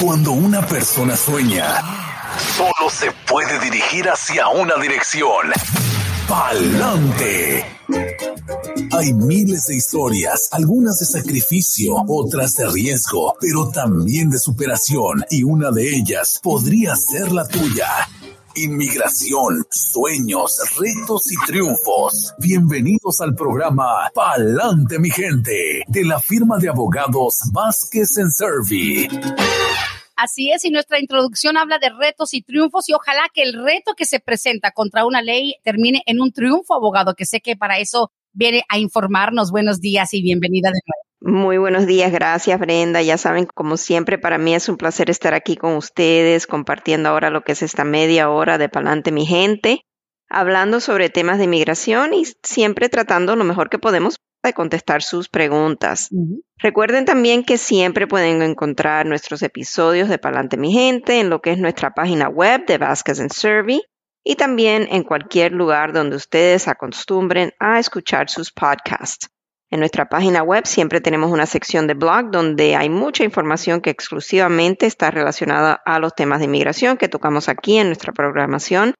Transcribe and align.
Cuando 0.00 0.32
una 0.32 0.66
persona 0.66 1.16
sueña, 1.16 1.80
solo 2.56 2.90
se 2.90 3.10
puede 3.26 3.58
dirigir 3.60 4.08
hacia 4.08 4.48
una 4.48 4.74
dirección. 4.76 5.52
Pa'lante. 6.28 7.64
Hay 8.92 9.12
miles 9.14 9.66
de 9.66 9.76
historias, 9.76 10.48
algunas 10.52 10.98
de 10.98 11.06
sacrificio, 11.06 11.94
otras 12.08 12.54
de 12.54 12.68
riesgo, 12.68 13.34
pero 13.40 13.68
también 13.68 14.30
de 14.30 14.38
superación, 14.38 15.24
y 15.30 15.42
una 15.42 15.70
de 15.70 15.96
ellas 15.96 16.40
podría 16.42 16.96
ser 16.96 17.32
la 17.32 17.46
tuya. 17.46 18.08
Inmigración, 18.56 19.66
sueños, 19.68 20.56
retos 20.78 21.32
y 21.32 21.36
triunfos. 21.44 22.34
Bienvenidos 22.38 23.20
al 23.20 23.34
programa 23.34 24.08
Pa'lante 24.14 25.00
mi 25.00 25.10
gente 25.10 25.82
de 25.88 26.04
la 26.04 26.20
firma 26.20 26.58
de 26.58 26.68
abogados 26.68 27.50
Vázquez 27.52 28.16
en 28.16 28.30
Servi. 28.30 29.08
Así 30.14 30.52
es, 30.52 30.64
y 30.64 30.70
nuestra 30.70 31.00
introducción 31.00 31.56
habla 31.56 31.80
de 31.80 31.90
retos 31.90 32.32
y 32.32 32.42
triunfos 32.42 32.88
y 32.88 32.92
ojalá 32.92 33.22
que 33.34 33.42
el 33.42 33.54
reto 33.54 33.94
que 33.96 34.04
se 34.04 34.20
presenta 34.20 34.70
contra 34.70 35.04
una 35.04 35.20
ley 35.20 35.56
termine 35.64 36.04
en 36.06 36.20
un 36.20 36.30
triunfo, 36.30 36.74
abogado, 36.74 37.14
que 37.14 37.26
sé 37.26 37.40
que 37.40 37.56
para 37.56 37.80
eso 37.80 38.12
viene 38.32 38.62
a 38.68 38.78
informarnos. 38.78 39.50
Buenos 39.50 39.80
días 39.80 40.14
y 40.14 40.22
bienvenida 40.22 40.68
de 40.68 40.78
nuevo. 40.86 41.13
Muy 41.26 41.56
buenos 41.56 41.86
días, 41.86 42.12
gracias 42.12 42.60
Brenda. 42.60 43.00
Ya 43.00 43.16
saben, 43.16 43.46
como 43.46 43.78
siempre, 43.78 44.18
para 44.18 44.36
mí 44.36 44.54
es 44.54 44.68
un 44.68 44.76
placer 44.76 45.08
estar 45.08 45.32
aquí 45.32 45.56
con 45.56 45.74
ustedes, 45.74 46.46
compartiendo 46.46 47.08
ahora 47.08 47.30
lo 47.30 47.44
que 47.44 47.52
es 47.52 47.62
esta 47.62 47.82
media 47.82 48.28
hora 48.28 48.58
de 48.58 48.68
Palante 48.68 49.10
mi 49.10 49.24
gente, 49.24 49.86
hablando 50.28 50.80
sobre 50.80 51.08
temas 51.08 51.38
de 51.38 51.44
inmigración 51.44 52.12
y 52.12 52.26
siempre 52.42 52.90
tratando 52.90 53.36
lo 53.36 53.44
mejor 53.44 53.70
que 53.70 53.78
podemos 53.78 54.16
de 54.42 54.52
contestar 54.52 55.02
sus 55.02 55.30
preguntas. 55.30 56.10
Recuerden 56.58 57.06
también 57.06 57.42
que 57.42 57.56
siempre 57.56 58.06
pueden 58.06 58.42
encontrar 58.42 59.06
nuestros 59.06 59.40
episodios 59.42 60.10
de 60.10 60.18
Palante 60.18 60.58
mi 60.58 60.74
gente 60.74 61.20
en 61.20 61.30
lo 61.30 61.40
que 61.40 61.52
es 61.52 61.58
nuestra 61.58 61.94
página 61.94 62.28
web 62.28 62.66
de 62.66 62.76
Vasquez 62.76 63.18
and 63.20 63.32
Survey 63.32 63.80
y 64.22 64.34
también 64.34 64.88
en 64.90 65.02
cualquier 65.02 65.52
lugar 65.52 65.94
donde 65.94 66.16
ustedes 66.16 66.68
acostumbren 66.68 67.52
a 67.58 67.78
escuchar 67.78 68.28
sus 68.28 68.52
podcasts. 68.52 69.30
En 69.74 69.80
nuestra 69.80 70.08
página 70.08 70.44
web 70.44 70.68
siempre 70.68 71.00
tenemos 71.00 71.32
una 71.32 71.46
sección 71.46 71.88
de 71.88 71.94
blog 71.94 72.30
donde 72.30 72.76
hay 72.76 72.88
mucha 72.88 73.24
información 73.24 73.80
que 73.80 73.90
exclusivamente 73.90 74.86
está 74.86 75.10
relacionada 75.10 75.82
a 75.84 75.98
los 75.98 76.14
temas 76.14 76.38
de 76.38 76.44
inmigración 76.44 76.96
que 76.96 77.08
tocamos 77.08 77.48
aquí 77.48 77.78
en 77.78 77.88
nuestra 77.88 78.12
programación 78.12 78.94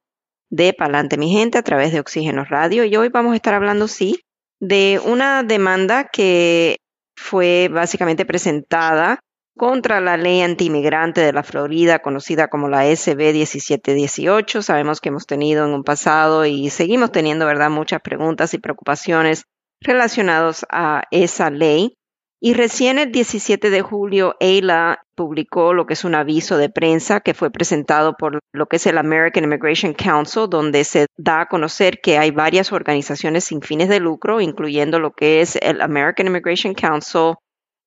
de 0.50 0.72
Palante 0.72 1.16
mi 1.16 1.30
gente 1.30 1.58
a 1.58 1.62
través 1.62 1.92
de 1.92 2.00
Oxígeno 2.00 2.44
Radio. 2.44 2.82
Y 2.82 2.96
hoy 2.96 3.08
vamos 3.08 3.34
a 3.34 3.36
estar 3.36 3.54
hablando, 3.54 3.86
sí, 3.86 4.18
de 4.60 5.00
una 5.04 5.44
demanda 5.44 6.10
que 6.12 6.78
fue 7.16 7.70
básicamente 7.72 8.26
presentada 8.26 9.20
contra 9.56 10.00
la 10.00 10.16
ley 10.16 10.40
antimigrante 10.40 11.20
de 11.20 11.32
la 11.32 11.44
Florida, 11.44 12.00
conocida 12.00 12.48
como 12.48 12.68
la 12.68 12.84
SB 12.84 13.32
1718. 13.32 14.60
Sabemos 14.60 15.00
que 15.00 15.10
hemos 15.10 15.28
tenido 15.28 15.66
en 15.66 15.72
un 15.72 15.84
pasado 15.84 16.44
y 16.44 16.68
seguimos 16.70 17.12
teniendo, 17.12 17.46
¿verdad?, 17.46 17.70
muchas 17.70 18.00
preguntas 18.00 18.54
y 18.54 18.58
preocupaciones 18.58 19.44
relacionados 19.84 20.66
a 20.70 21.04
esa 21.10 21.50
ley. 21.50 21.94
Y 22.40 22.52
recién 22.52 22.98
el 22.98 23.10
17 23.10 23.70
de 23.70 23.80
julio, 23.80 24.34
EILA 24.38 25.02
publicó 25.14 25.72
lo 25.72 25.86
que 25.86 25.94
es 25.94 26.04
un 26.04 26.14
aviso 26.14 26.58
de 26.58 26.68
prensa 26.68 27.20
que 27.20 27.32
fue 27.32 27.50
presentado 27.50 28.16
por 28.18 28.40
lo 28.52 28.66
que 28.66 28.76
es 28.76 28.86
el 28.86 28.98
American 28.98 29.44
Immigration 29.44 29.94
Council, 29.94 30.48
donde 30.50 30.84
se 30.84 31.06
da 31.16 31.42
a 31.42 31.46
conocer 31.46 32.00
que 32.02 32.18
hay 32.18 32.32
varias 32.32 32.72
organizaciones 32.72 33.44
sin 33.44 33.62
fines 33.62 33.88
de 33.88 34.00
lucro, 34.00 34.42
incluyendo 34.42 34.98
lo 34.98 35.12
que 35.12 35.40
es 35.40 35.56
el 35.56 35.80
American 35.80 36.26
Immigration 36.26 36.74
Council, 36.74 37.36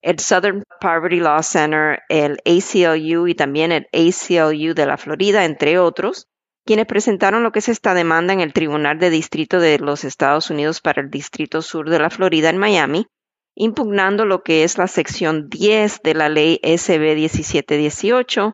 el 0.02 0.20
Southern 0.20 0.64
Poverty 0.80 1.20
Law 1.20 1.44
Center, 1.44 2.00
el 2.10 2.40
ACLU 2.46 3.28
y 3.28 3.36
también 3.36 3.72
el 3.72 3.88
ACLU 3.94 4.74
de 4.74 4.86
la 4.86 4.98
Florida, 4.98 5.46
entre 5.46 5.78
otros, 5.78 6.26
quienes 6.68 6.86
presentaron 6.86 7.44
lo 7.44 7.54
que 7.54 7.60
es 7.60 7.70
esta 7.70 7.94
demanda 7.94 8.34
en 8.34 8.42
el 8.42 8.52
Tribunal 8.52 9.00
de 9.00 9.10
Distrito 9.10 9.60
de 9.60 9.80
los 9.80 10.04
Estados 10.04 10.52
Unidos 10.52 10.82
para 10.82 11.02
el 11.02 11.10
Distrito 11.10 11.62
Sur 11.62 11.90
de 11.90 11.98
la 11.98 12.10
Florida 12.10 12.50
en 12.50 12.58
Miami, 12.58 13.08
impugnando 13.56 14.26
lo 14.26 14.44
que 14.44 14.66
es 14.66 14.78
la 14.78 14.88
sección 14.88 15.48
10 15.50 16.02
de 16.04 16.14
la 16.14 16.28
ley 16.28 16.60
SB 16.62 17.16
1718, 17.16 18.52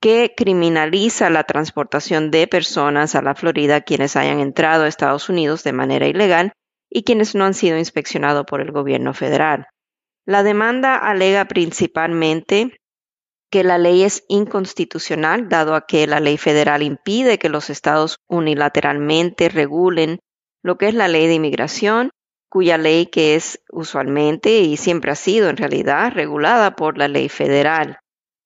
que 0.00 0.34
criminaliza 0.36 1.30
la 1.30 1.44
transportación 1.44 2.32
de 2.32 2.48
personas 2.48 3.14
a 3.14 3.22
la 3.22 3.36
Florida 3.36 3.80
quienes 3.80 4.16
hayan 4.16 4.40
entrado 4.40 4.82
a 4.82 4.88
Estados 4.88 5.28
Unidos 5.28 5.62
de 5.62 5.72
manera 5.72 6.08
ilegal 6.08 6.52
y 6.90 7.04
quienes 7.04 7.36
no 7.36 7.44
han 7.44 7.54
sido 7.54 7.78
inspeccionados 7.78 8.44
por 8.44 8.60
el 8.60 8.72
gobierno 8.72 9.14
federal. 9.14 9.68
La 10.26 10.42
demanda 10.42 10.96
alega 10.96 11.44
principalmente 11.44 12.76
que 13.52 13.64
la 13.64 13.76
ley 13.76 14.02
es 14.02 14.24
inconstitucional, 14.28 15.50
dado 15.50 15.74
a 15.74 15.84
que 15.86 16.06
la 16.06 16.20
ley 16.20 16.38
federal 16.38 16.82
impide 16.82 17.38
que 17.38 17.50
los 17.50 17.68
estados 17.68 18.16
unilateralmente 18.26 19.50
regulen 19.50 20.20
lo 20.62 20.78
que 20.78 20.88
es 20.88 20.94
la 20.94 21.06
ley 21.06 21.26
de 21.26 21.34
inmigración, 21.34 22.10
cuya 22.48 22.78
ley 22.78 23.06
que 23.06 23.34
es 23.34 23.62
usualmente 23.70 24.60
y 24.60 24.78
siempre 24.78 25.12
ha 25.12 25.16
sido 25.16 25.50
en 25.50 25.58
realidad 25.58 26.12
regulada 26.14 26.76
por 26.76 26.96
la 26.96 27.08
ley 27.08 27.28
federal. 27.28 27.98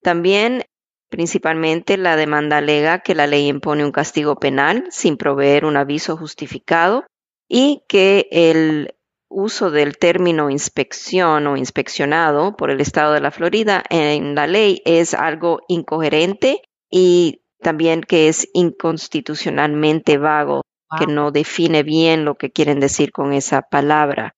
También, 0.02 0.64
principalmente, 1.08 1.96
la 1.98 2.16
demanda 2.16 2.56
alega 2.56 2.98
que 2.98 3.14
la 3.14 3.28
ley 3.28 3.46
impone 3.46 3.84
un 3.84 3.92
castigo 3.92 4.40
penal 4.40 4.88
sin 4.90 5.16
proveer 5.16 5.66
un 5.66 5.76
aviso 5.76 6.16
justificado 6.16 7.06
y 7.48 7.84
que 7.88 8.26
el 8.32 8.95
uso 9.28 9.70
del 9.70 9.98
término 9.98 10.50
inspección 10.50 11.46
o 11.46 11.56
inspeccionado 11.56 12.56
por 12.56 12.70
el 12.70 12.80
Estado 12.80 13.12
de 13.12 13.20
la 13.20 13.30
Florida 13.30 13.82
en 13.90 14.34
la 14.34 14.46
ley 14.46 14.82
es 14.84 15.14
algo 15.14 15.60
incoherente 15.68 16.62
y 16.90 17.42
también 17.60 18.02
que 18.02 18.28
es 18.28 18.48
inconstitucionalmente 18.54 20.18
vago, 20.18 20.62
que 20.98 21.06
no 21.06 21.32
define 21.32 21.82
bien 21.82 22.24
lo 22.24 22.36
que 22.36 22.52
quieren 22.52 22.80
decir 22.80 23.12
con 23.12 23.32
esa 23.32 23.62
palabra. 23.62 24.34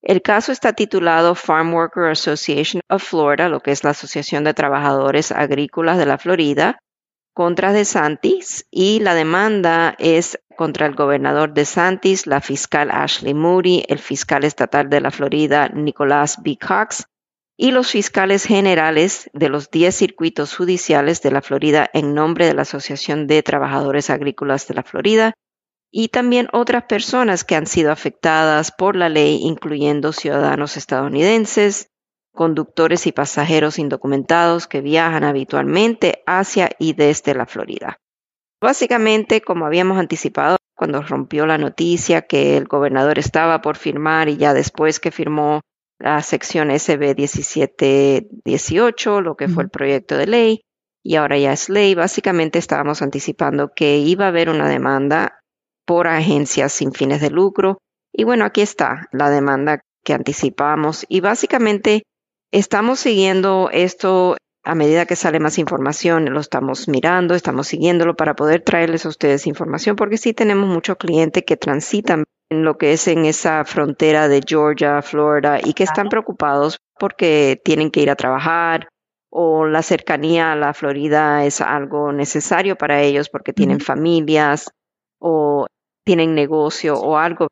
El 0.00 0.22
caso 0.22 0.52
está 0.52 0.72
titulado 0.74 1.34
Farm 1.34 1.74
Worker 1.74 2.04
Association 2.04 2.80
of 2.88 3.02
Florida, 3.02 3.48
lo 3.48 3.60
que 3.60 3.72
es 3.72 3.82
la 3.82 3.90
Asociación 3.90 4.44
de 4.44 4.54
Trabajadores 4.54 5.32
Agrícolas 5.32 5.98
de 5.98 6.06
la 6.06 6.18
Florida, 6.18 6.78
contra 7.34 7.72
DeSantis 7.72 8.66
y 8.70 9.00
la 9.00 9.14
demanda 9.14 9.94
es 9.98 10.38
contra 10.58 10.86
el 10.86 10.96
gobernador 10.96 11.54
DeSantis, 11.54 12.26
la 12.26 12.40
fiscal 12.40 12.90
Ashley 12.90 13.32
Moody, 13.32 13.84
el 13.86 14.00
fiscal 14.00 14.42
estatal 14.42 14.90
de 14.90 15.00
la 15.00 15.12
Florida 15.12 15.68
Nicholas 15.68 16.42
B. 16.42 16.58
Cox 16.58 17.06
y 17.56 17.70
los 17.70 17.92
fiscales 17.92 18.44
generales 18.44 19.30
de 19.32 19.50
los 19.50 19.70
10 19.70 19.94
circuitos 19.94 20.56
judiciales 20.56 21.22
de 21.22 21.30
la 21.30 21.42
Florida 21.42 21.88
en 21.94 22.12
nombre 22.12 22.46
de 22.46 22.54
la 22.54 22.62
Asociación 22.62 23.28
de 23.28 23.44
Trabajadores 23.44 24.10
Agrícolas 24.10 24.66
de 24.66 24.74
la 24.74 24.82
Florida 24.82 25.32
y 25.92 26.08
también 26.08 26.48
otras 26.52 26.84
personas 26.84 27.44
que 27.44 27.54
han 27.54 27.68
sido 27.68 27.92
afectadas 27.92 28.72
por 28.72 28.96
la 28.96 29.08
ley, 29.08 29.38
incluyendo 29.40 30.12
ciudadanos 30.12 30.76
estadounidenses, 30.76 31.92
conductores 32.34 33.06
y 33.06 33.12
pasajeros 33.12 33.78
indocumentados 33.78 34.66
que 34.66 34.80
viajan 34.80 35.22
habitualmente 35.22 36.24
hacia 36.26 36.70
y 36.80 36.94
desde 36.94 37.36
la 37.36 37.46
Florida. 37.46 38.00
Básicamente, 38.60 39.40
como 39.40 39.66
habíamos 39.66 39.98
anticipado 39.98 40.56
cuando 40.76 41.02
rompió 41.02 41.46
la 41.46 41.58
noticia 41.58 42.22
que 42.22 42.56
el 42.56 42.66
gobernador 42.66 43.18
estaba 43.18 43.60
por 43.60 43.76
firmar 43.76 44.28
y 44.28 44.36
ya 44.36 44.54
después 44.54 45.00
que 45.00 45.10
firmó 45.10 45.60
la 45.98 46.22
sección 46.22 46.70
SB 46.70 47.16
1718, 47.16 49.20
lo 49.20 49.36
que 49.36 49.48
fue 49.48 49.64
el 49.64 49.70
proyecto 49.70 50.16
de 50.16 50.26
ley, 50.26 50.60
y 51.02 51.16
ahora 51.16 51.38
ya 51.38 51.52
es 51.52 51.68
ley, 51.68 51.94
básicamente 51.94 52.58
estábamos 52.58 53.02
anticipando 53.02 53.72
que 53.74 53.98
iba 53.98 54.26
a 54.26 54.28
haber 54.28 54.50
una 54.50 54.68
demanda 54.68 55.40
por 55.86 56.06
agencias 56.06 56.72
sin 56.72 56.92
fines 56.92 57.20
de 57.20 57.30
lucro. 57.30 57.78
Y 58.12 58.24
bueno, 58.24 58.44
aquí 58.44 58.60
está 58.60 59.08
la 59.12 59.30
demanda 59.30 59.80
que 60.04 60.12
anticipamos. 60.12 61.06
Y 61.08 61.20
básicamente 61.20 62.02
Estamos 62.50 63.00
siguiendo 63.00 63.68
esto 63.72 64.36
a 64.68 64.74
medida 64.74 65.06
que 65.06 65.16
sale 65.16 65.40
más 65.40 65.56
información, 65.56 66.26
lo 66.26 66.40
estamos 66.40 66.88
mirando, 66.88 67.34
estamos 67.34 67.68
siguiéndolo 67.68 68.16
para 68.16 68.36
poder 68.36 68.60
traerles 68.60 69.06
a 69.06 69.08
ustedes 69.08 69.46
información, 69.46 69.96
porque 69.96 70.18
sí 70.18 70.34
tenemos 70.34 70.68
muchos 70.68 70.98
clientes 70.98 71.42
que 71.46 71.56
transitan 71.56 72.24
en 72.50 72.64
lo 72.64 72.76
que 72.76 72.92
es 72.92 73.08
en 73.08 73.24
esa 73.24 73.64
frontera 73.64 74.28
de 74.28 74.42
Georgia, 74.46 75.00
Florida, 75.00 75.58
y 75.64 75.72
que 75.72 75.84
están 75.84 76.10
preocupados 76.10 76.76
porque 76.98 77.58
tienen 77.64 77.90
que 77.90 78.00
ir 78.00 78.10
a 78.10 78.16
trabajar 78.16 78.88
o 79.30 79.64
la 79.64 79.80
cercanía 79.80 80.52
a 80.52 80.56
la 80.56 80.74
Florida 80.74 81.46
es 81.46 81.62
algo 81.62 82.12
necesario 82.12 82.76
para 82.76 83.00
ellos 83.00 83.30
porque 83.30 83.54
tienen 83.54 83.80
familias 83.80 84.70
o 85.18 85.66
tienen 86.04 86.34
negocio 86.34 86.94
o 86.94 87.16
algo 87.16 87.48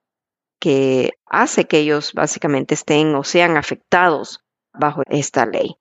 que 0.60 1.12
hace 1.24 1.64
que 1.64 1.78
ellos 1.78 2.12
básicamente 2.12 2.74
estén 2.74 3.14
o 3.14 3.24
sean 3.24 3.56
afectados 3.56 4.40
bajo 4.74 5.00
esta 5.08 5.46
ley. 5.46 5.76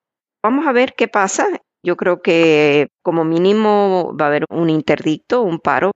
Vamos 0.46 0.68
a 0.68 0.72
ver 0.74 0.94
qué 0.96 1.08
pasa. 1.08 1.48
Yo 1.84 1.98
creo 1.98 2.22
que 2.22 2.90
como 3.02 3.24
mínimo 3.24 4.16
va 4.16 4.26
a 4.26 4.28
haber 4.28 4.46
un 4.52 4.70
interdicto, 4.70 5.42
un 5.42 5.60
paro 5.60 5.92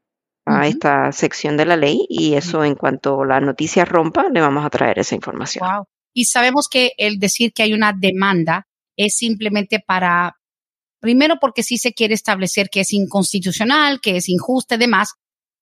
a 0.45 0.67
esta 0.67 1.11
sección 1.11 1.55
de 1.55 1.65
la 1.65 1.77
ley 1.77 2.07
y 2.09 2.33
eso 2.33 2.63
en 2.63 2.73
cuanto 2.73 3.23
la 3.25 3.39
noticia 3.39 3.85
rompa 3.85 4.25
le 4.33 4.41
vamos 4.41 4.65
a 4.65 4.71
traer 4.71 4.97
esa 4.97 5.13
información. 5.13 5.63
Y 6.15 6.25
sabemos 6.25 6.67
que 6.67 6.93
el 6.97 7.19
decir 7.19 7.53
que 7.53 7.61
hay 7.61 7.73
una 7.73 7.93
demanda 7.93 8.65
es 8.97 9.17
simplemente 9.17 9.83
para 9.85 10.39
Primero 10.99 11.37
porque 11.39 11.63
sí 11.63 11.77
se 11.77 11.93
quiere 11.93 12.13
establecer 12.13 12.69
que 12.69 12.81
es 12.81 12.91
inconstitucional, 12.91 14.01
que 14.01 14.17
es 14.17 14.27
injusto 14.27 14.75
y 14.75 14.79
demás. 14.79 15.13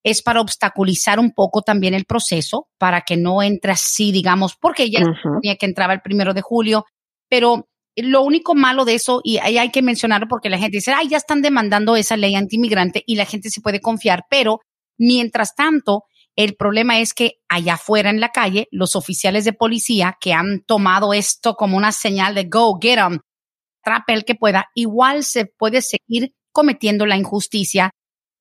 Es 0.03 0.21
para 0.23 0.41
obstaculizar 0.41 1.19
un 1.19 1.31
poco 1.31 1.61
también 1.61 1.93
el 1.93 2.05
proceso, 2.05 2.69
para 2.79 3.01
que 3.01 3.17
no 3.17 3.43
entre 3.43 3.73
así, 3.73 4.11
digamos, 4.11 4.55
porque 4.55 4.89
ya 4.89 5.01
tenía 5.41 5.57
que 5.57 5.65
entrar 5.65 5.91
el 5.91 6.01
primero 6.01 6.33
de 6.33 6.41
julio. 6.41 6.85
Pero 7.29 7.67
lo 7.97 8.23
único 8.23 8.55
malo 8.55 8.85
de 8.85 8.95
eso, 8.95 9.21
y 9.23 9.37
ahí 9.37 9.57
hay 9.57 9.71
que 9.71 9.81
mencionarlo 9.81 10.27
porque 10.27 10.49
la 10.49 10.57
gente 10.57 10.77
dice, 10.77 10.93
ay, 10.93 11.07
ya 11.09 11.17
están 11.17 11.41
demandando 11.41 11.95
esa 11.95 12.17
ley 12.17 12.35
antimigrante 12.35 13.03
y 13.05 13.15
la 13.15 13.25
gente 13.25 13.49
se 13.49 13.61
puede 13.61 13.81
confiar, 13.81 14.25
pero 14.29 14.59
mientras 14.97 15.55
tanto, 15.55 16.03
el 16.35 16.55
problema 16.55 16.99
es 16.99 17.13
que 17.13 17.39
allá 17.49 17.73
afuera 17.73 18.11
en 18.11 18.19
la 18.19 18.29
calle, 18.29 18.67
los 18.71 18.95
oficiales 18.95 19.45
de 19.45 19.53
policía 19.53 20.17
que 20.21 20.33
han 20.33 20.61
tomado 20.61 21.13
esto 21.13 21.55
como 21.55 21.77
una 21.77 21.91
señal 21.91 22.35
de 22.35 22.43
go, 22.43 22.77
get 22.79 22.97
them, 22.97 23.19
trape 23.83 24.13
el 24.13 24.25
que 24.25 24.35
pueda, 24.35 24.67
igual 24.75 25.23
se 25.23 25.45
puede 25.47 25.81
seguir 25.81 26.33
cometiendo 26.51 27.05
la 27.05 27.17
injusticia 27.17 27.91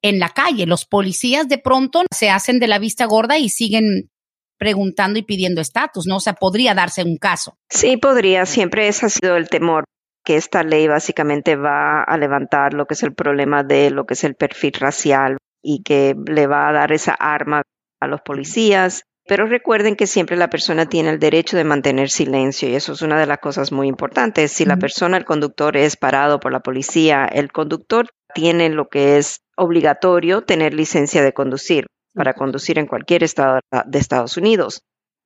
en 0.03 0.19
la 0.19 0.29
calle. 0.31 0.67
Los 0.67 0.85
policías 0.85 1.49
de 1.49 1.59
pronto 1.59 2.03
se 2.15 2.29
hacen 2.29 2.59
de 2.59 2.69
la 2.69 2.79
vista 2.79 3.07
gorda 3.07 3.39
y 3.39 3.49
siguen 3.49 4.11
preguntando 4.59 5.19
y 5.19 5.23
pidiendo 5.23 5.61
estatus, 5.61 6.07
¿no? 6.07 6.17
O 6.17 6.21
sea, 6.21 6.35
podría 6.35 6.75
darse 6.75 7.03
un 7.03 7.17
caso. 7.17 7.57
Sí, 7.69 7.97
podría. 7.97 8.47
Siempre 8.47 8.89
ese 8.89 9.07
ha 9.07 9.09
sido 9.09 9.37
el 9.37 9.49
temor 9.49 9.85
que 10.25 10.37
esta 10.37 10.65
ley 10.65 10.89
básicamente 10.89 11.55
va 11.55 12.03
a 12.03 12.19
levantar 12.19 12.75
lo 12.75 12.87
que 12.87 12.95
es 12.95 13.03
el 13.05 13.15
problema 13.15 13.63
de 13.63 13.91
lo 13.91 14.07
que 14.07 14.15
es 14.15 14.25
el 14.25 14.35
perfil 14.35 14.73
racial 14.73 15.39
y 15.63 15.83
que 15.85 16.17
le 16.27 16.49
va 16.49 16.69
a 16.69 16.73
dar 16.73 16.93
esa 16.93 17.13
arma 17.15 17.63
a 18.01 18.07
los 18.09 18.21
policías. 18.23 19.05
Pero 19.29 19.47
recuerden 19.47 19.97
que 19.97 20.07
siempre 20.07 20.37
la 20.37 20.51
persona 20.51 20.87
tiene 20.87 21.11
el 21.11 21.19
derecho 21.19 21.57
de 21.57 21.65
mantener 21.65 22.11
silencio 22.11 22.69
y 22.69 22.75
eso 22.75 22.93
es 22.93 23.03
una 23.03 23.19
de 23.19 23.27
las 23.27 23.39
cosas 23.39 23.73
muy 23.73 23.89
importantes. 23.89 24.53
Si 24.53 24.65
la 24.65 24.77
persona, 24.77 25.17
el 25.17 25.25
conductor, 25.25 25.77
es 25.77 25.97
parado 25.97 26.39
por 26.39 26.53
la 26.53 26.61
policía, 26.61 27.25
el 27.25 27.51
conductor 27.51 28.09
tiene 28.35 28.69
lo 28.69 28.89
que 28.89 29.19
es 29.19 29.41
obligatorio 29.57 30.43
tener 30.43 30.75
licencia 30.75 31.23
de 31.23 31.33
conducir 31.33 31.87
para 32.17 32.35
conducir 32.35 32.79
en 32.79 32.87
cualquier 32.87 33.23
estado 33.23 33.61
de 33.87 33.99
Estados 33.99 34.37
Unidos. 34.37 34.83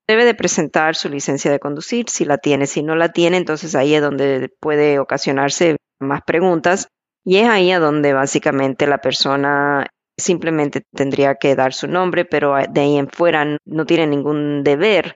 Debe 0.08 0.24
de 0.24 0.34
presentar 0.34 0.96
su 0.96 1.08
licencia 1.08 1.52
de 1.52 1.60
conducir 1.60 2.10
si 2.10 2.24
la 2.24 2.38
tiene. 2.38 2.66
Si 2.66 2.82
no 2.82 2.96
la 2.96 3.10
tiene, 3.12 3.36
entonces 3.36 3.76
ahí 3.76 3.94
es 3.94 4.02
donde 4.02 4.50
puede 4.60 4.98
ocasionarse 4.98 5.76
más 6.00 6.22
preguntas 6.26 6.88
y 7.24 7.36
es 7.36 7.48
ahí 7.48 7.70
a 7.70 7.78
donde 7.78 8.12
básicamente 8.12 8.88
la 8.88 8.98
persona 8.98 9.86
simplemente 10.18 10.82
tendría 10.94 11.36
que 11.36 11.54
dar 11.54 11.72
su 11.72 11.86
nombre, 11.86 12.24
pero 12.24 12.54
de 12.68 12.80
ahí 12.80 12.96
en 12.96 13.08
fuera 13.08 13.56
no 13.64 13.86
tiene 13.86 14.06
ningún 14.08 14.64
deber 14.64 15.14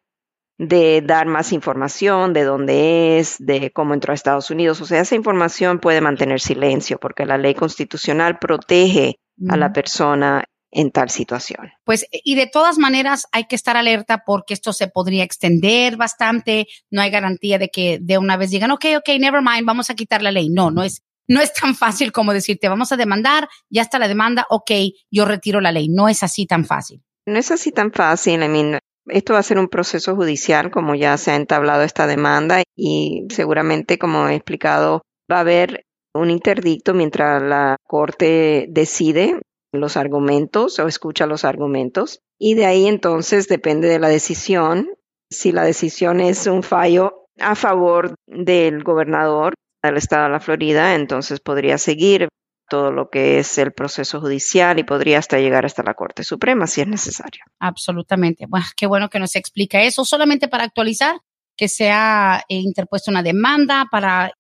de 0.59 1.03
dar 1.05 1.27
más 1.27 1.53
información 1.53 2.33
de 2.33 2.45
dónde 2.45 3.19
es, 3.19 3.37
de 3.39 3.73
cómo 3.73 3.95
entró 3.95 4.13
a 4.13 4.15
Estados 4.15 4.51
Unidos. 4.51 4.81
O 4.81 4.87
sea, 4.87 5.01
esa 5.01 5.17
información 5.17 5.81
puede 5.81 6.01
mantener 6.01 6.41
silencio 6.41 6.99
porque 6.99 7.27
la 7.27 7.39
ley 7.39 7.55
constitucional 7.55 8.39
protege 8.39 9.17
a 9.49 9.57
la 9.57 9.73
persona 9.73 10.45
en 10.75 10.91
tal 10.91 11.09
situación. 11.09 11.71
Pues, 11.85 12.07
y 12.11 12.35
de 12.35 12.47
todas 12.47 12.79
maneras 12.79 13.27
hay 13.33 13.45
que 13.45 13.55
estar 13.55 13.77
alerta 13.77 14.23
porque 14.27 14.55
esto 14.55 14.73
se 14.73 14.89
podría 14.89 15.25
extender 15.25 15.97
bastante. 15.97 16.67
No 16.91 17.01
hay 17.01 17.11
garantía 17.11 17.59
de 17.59 17.69
que 17.69 17.99
de 18.01 18.19
una 18.19 18.37
vez 18.37 18.51
digan, 18.51 18.73
ok, 18.73 18.85
ok, 18.99 19.09
never 19.21 19.41
mind, 19.41 19.65
vamos 19.65 19.89
a 19.89 19.95
quitar 19.95 20.21
la 20.21 20.33
ley. 20.33 20.51
No, 20.51 20.71
no 20.71 20.83
es, 20.83 21.03
no 21.29 21.41
es 21.41 21.53
tan 21.55 21.75
fácil 21.75 22.13
como 22.13 22.35
decirte, 22.35 22.69
vamos 22.69 22.93
a 22.93 22.97
demandar, 22.97 23.49
ya 23.71 23.83
está 23.83 23.99
la 23.99 24.09
demanda, 24.09 24.47
ok, 24.51 24.71
yo 25.11 25.25
retiro 25.25 25.61
la 25.61 25.73
ley. 25.73 25.89
No 25.89 26.09
es 26.09 26.23
así 26.23 26.45
tan 26.47 26.65
fácil. 26.65 27.03
No 27.27 27.39
es 27.39 27.51
así 27.51 27.71
tan 27.71 27.93
fácil. 27.93 28.43
I 28.43 28.49
mean, 28.49 28.79
esto 29.07 29.33
va 29.35 29.39
a 29.39 29.45
ser 29.45 29.59
un 29.59 29.69
proceso 29.69 30.17
judicial, 30.17 30.71
como 30.71 30.95
ya 30.95 31.17
se 31.17 31.31
ha 31.31 31.37
entablado 31.37 31.83
esta 31.83 32.07
demanda, 32.07 32.63
y 32.77 33.27
seguramente, 33.31 33.99
como 33.99 34.29
he 34.29 34.35
explicado, 34.35 35.03
va 35.31 35.37
a 35.37 35.41
haber 35.41 35.85
un 36.15 36.31
interdicto 36.31 36.95
mientras 36.95 37.43
la 37.43 37.77
Corte 37.87 38.67
decide 38.69 39.41
los 39.75 39.97
argumentos 39.97 40.79
o 40.79 40.87
escucha 40.87 41.27
los 41.27 41.45
argumentos 41.45 42.21
y 42.39 42.55
de 42.55 42.67
ahí 42.67 42.87
entonces 42.87 43.49
depende 43.49 43.89
de 43.89 43.99
la 43.99 44.09
decisión. 44.09 44.89
Si 45.31 45.53
la 45.53 45.65
decisión 45.65 46.21
es 46.21 46.47
un 46.47 46.63
fallo 46.63 47.29
a 47.39 47.55
favor 47.55 48.15
del 48.27 48.85
gobernador 48.85 49.55
del 49.83 49.97
estado 49.97 50.25
de 50.25 50.31
la 50.31 50.41
Florida, 50.41 50.95
entonces 50.95 51.41
podría 51.41 51.79
seguir 51.79 52.29
todo 52.69 52.91
lo 52.91 53.11
que 53.11 53.39
es 53.39 53.59
el 53.59 53.73
proceso 53.73 54.21
judicial 54.21 54.79
y 54.79 54.85
podría 54.85 55.19
hasta 55.19 55.39
llegar 55.39 55.67
hasta 55.67 55.83
la 55.83 55.95
Corte 55.95 56.25
Suprema 56.25 56.67
si 56.67 56.81
es 56.81 56.87
necesario. 56.87 57.45
Absolutamente. 57.61 58.47
Bueno, 58.49 58.67
qué 58.77 58.87
bueno 58.87 59.09
que 59.11 59.19
nos 59.19 59.37
explica 59.37 59.83
eso. 59.83 60.05
Solamente 60.05 60.49
para 60.49 60.65
actualizar 60.65 61.17
que 61.57 61.69
se 61.69 61.91
ha 61.91 62.43
eh, 62.49 62.57
interpuesto 62.57 63.11
una 63.11 63.23
demanda 63.23 63.87
para 63.91 64.33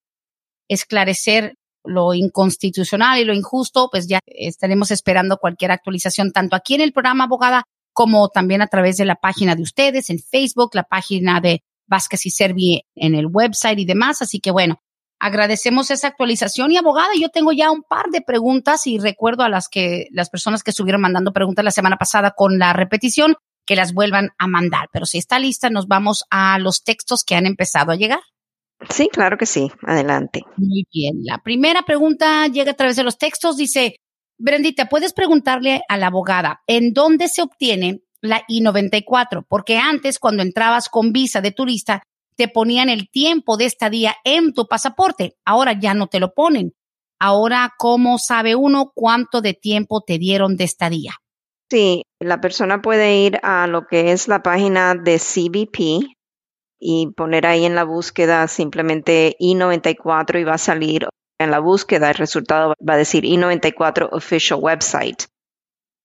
esclarecer 0.69 1.55
lo 1.85 2.15
inconstitucional 2.15 3.19
y 3.19 3.25
lo 3.25 3.35
injusto, 3.35 3.89
pues 3.91 4.09
ya 4.09 4.21
estaremos 4.27 4.91
esperando 4.91 5.37
cualquier 5.37 5.71
actualización, 5.71 6.33
tanto 6.33 6.57
aquí 6.57 6.75
en 6.75 6.81
el 6.81 6.93
programa 6.93 7.25
Abogada 7.25 7.65
como 7.93 8.29
también 8.29 8.61
a 8.61 8.67
través 8.67 8.97
de 8.97 9.05
la 9.05 9.15
página 9.15 9.55
de 9.55 9.63
ustedes, 9.63 10.11
en 10.11 10.19
Facebook, 10.19 10.71
la 10.75 10.83
página 10.83 11.41
de 11.41 11.63
Vázquez 11.87 12.27
y 12.27 12.31
Servi 12.31 12.83
en 12.95 13.15
el 13.15 13.27
website 13.27 13.79
y 13.79 13.85
demás. 13.85 14.21
Así 14.21 14.41
que 14.41 14.51
bueno, 14.51 14.81
agradecemos 15.21 15.91
esa 15.91 16.09
actualización 16.09 16.73
y 16.73 16.77
abogada, 16.77 17.11
yo 17.19 17.29
tengo 17.29 17.53
ya 17.53 17.71
un 17.71 17.83
par 17.83 18.07
de 18.11 18.21
preguntas 18.21 18.87
y 18.87 18.99
recuerdo 18.99 19.45
a 19.45 19.49
las 19.49 19.69
que 19.69 20.09
las 20.11 20.29
personas 20.29 20.63
que 20.63 20.71
estuvieron 20.71 21.01
mandando 21.01 21.33
preguntas 21.33 21.65
la 21.65 21.71
semana 21.71 21.97
pasada 21.97 22.33
con 22.37 22.59
la 22.59 22.73
repetición 22.73 23.37
que 23.65 23.77
las 23.77 23.95
vuelvan 23.95 24.31
a 24.39 24.47
mandar. 24.47 24.89
Pero 24.93 25.07
si 25.07 25.19
está 25.19 25.39
lista, 25.39 25.71
nos 25.71 25.87
vamos 25.87 26.25
a 26.31 26.59
los 26.59 26.83
textos 26.83 27.25
que 27.25 27.37
han 27.37 27.47
empezado 27.47 27.93
a 27.93 27.97
llegar. 27.97 28.21
Sí, 28.91 29.09
claro 29.13 29.37
que 29.37 29.47
sí. 29.47 29.71
Adelante. 29.83 30.43
Muy 30.57 30.87
bien. 30.93 31.21
La 31.23 31.39
primera 31.39 31.83
pregunta 31.83 32.47
llega 32.49 32.73
a 32.73 32.77
través 32.77 32.97
de 32.97 33.05
los 33.05 33.19
textos. 33.19 33.57
Dice, 33.57 33.97
Brendita, 34.39 34.89
¿puedes 34.89 35.13
preguntarle 35.13 35.83
a 35.89 35.97
la 35.97 36.09
abogada 36.09 36.63
en 36.67 36.93
dónde 36.93 37.29
se 37.29 37.43
obtiene 37.43 38.01
la 38.21 38.43
I-94? 38.49 39.45
Porque 39.49 39.79
antes, 39.79 40.19
cuando 40.19 40.43
entrabas 40.43 40.89
con 40.89 41.13
visa 41.13 41.41
de 41.41 41.53
turista, 41.53 42.03
te 42.37 42.49
ponían 42.49 42.89
el 42.89 43.09
tiempo 43.11 43.57
de 43.57 43.67
estadía 43.67 44.17
en 44.25 44.53
tu 44.53 44.67
pasaporte. 44.67 45.37
Ahora 45.45 45.79
ya 45.79 45.95
no 45.95 46.09
te 46.09 46.21
lo 46.21 46.35
ponen. 46.35 46.73
Ahora, 47.21 47.73
¿cómo 47.79 48.19
sabe 48.19 48.55
uno 48.55 48.91
cuánto 48.95 49.41
de 49.41 49.55
tiempo 49.55 50.03
te 50.03 50.19
dieron 50.19 50.57
de 50.57 50.65
estadía? 50.65 51.13
Sí, 51.71 52.03
la 52.21 52.41
persona 52.41 52.83
puede 52.83 53.17
ir 53.19 53.39
a 53.43 53.67
lo 53.67 53.87
que 53.87 54.13
es 54.13 54.29
la 54.29 54.43
página 54.43 54.95
de 54.95 55.19
CBP, 55.19 56.15
y 56.87 57.07
poner 57.17 57.47
ahí 57.47 57.65
en 57.65 57.75
la 57.75 57.85
búsqueda 57.85 58.47
simplemente 58.47 59.37
I94 59.41 60.39
y 60.39 60.45
va 60.45 60.55
a 60.55 60.59
salir 60.59 61.09
en 61.39 61.51
la 61.51 61.59
búsqueda, 61.59 62.11
el 62.11 62.17
resultado 62.17 62.75
va 62.87 62.93
a 62.93 62.99
decir 62.99 63.25
I94 63.25 64.11
Official 64.13 64.61
Website. 64.61 65.25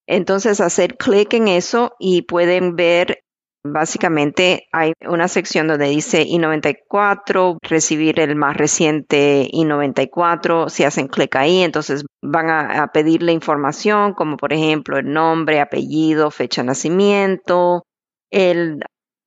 Entonces 0.08 0.58
hacer 0.62 0.96
clic 0.96 1.34
en 1.34 1.48
eso 1.48 1.92
y 1.98 2.22
pueden 2.22 2.76
ver, 2.76 3.20
básicamente 3.62 4.68
hay 4.72 4.94
una 5.06 5.28
sección 5.28 5.68
donde 5.68 5.90
dice 5.90 6.24
I94, 6.26 7.58
recibir 7.60 8.18
el 8.18 8.34
más 8.34 8.56
reciente 8.56 9.50
I94, 9.52 10.70
si 10.70 10.84
hacen 10.84 11.08
clic 11.08 11.36
ahí, 11.36 11.60
entonces 11.60 12.06
van 12.22 12.48
a, 12.48 12.84
a 12.84 12.86
pedirle 12.86 13.32
información 13.32 14.14
como 14.14 14.38
por 14.38 14.54
ejemplo 14.54 14.96
el 14.96 15.12
nombre, 15.12 15.60
apellido, 15.60 16.30
fecha 16.30 16.62
de 16.62 16.68
nacimiento, 16.68 17.82
el 18.30 18.80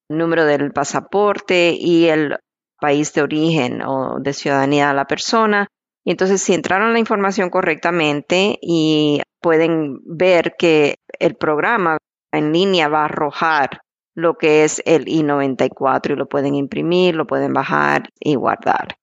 número 0.09 0.45
del 0.45 0.71
pasaporte 0.71 1.75
y 1.77 2.05
el 2.05 2.37
país 2.79 3.13
de 3.13 3.21
origen 3.21 3.81
o 3.81 4.19
de 4.19 4.33
ciudadanía 4.33 4.89
de 4.89 4.93
la 4.93 5.05
persona. 5.05 5.67
Y 6.05 6.11
entonces 6.11 6.41
si 6.41 6.53
entraron 6.53 6.93
la 6.93 6.99
información 6.99 7.49
correctamente 7.49 8.57
y 8.61 9.21
pueden 9.41 9.99
ver 10.05 10.55
que 10.57 10.95
el 11.19 11.35
programa 11.35 11.97
en 12.31 12.51
línea 12.51 12.87
va 12.87 13.01
a 13.01 13.05
arrojar 13.05 13.81
lo 14.15 14.35
que 14.35 14.63
es 14.63 14.81
el 14.85 15.07
I-94 15.07 16.11
y 16.11 16.15
lo 16.15 16.27
pueden 16.27 16.55
imprimir, 16.55 17.15
lo 17.15 17.25
pueden 17.25 17.53
bajar 17.53 18.09
y 18.19 18.35
guardar. 18.35 18.95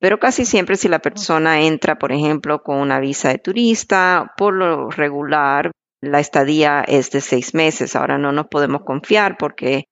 Pero 0.00 0.18
casi 0.18 0.44
siempre 0.44 0.76
si 0.76 0.88
la 0.88 1.00
persona 1.00 1.60
entra, 1.62 1.98
por 1.98 2.12
ejemplo, 2.12 2.62
con 2.62 2.78
una 2.78 3.00
visa 3.00 3.30
de 3.30 3.38
turista, 3.38 4.32
por 4.36 4.54
lo 4.54 4.90
regular, 4.90 5.72
la 6.00 6.20
estadía 6.20 6.84
es 6.86 7.10
de 7.10 7.20
seis 7.20 7.52
meses. 7.52 7.96
Ahora 7.96 8.16
no 8.16 8.30
nos 8.32 8.46
podemos 8.46 8.82
confiar 8.82 9.36
porque 9.36 9.86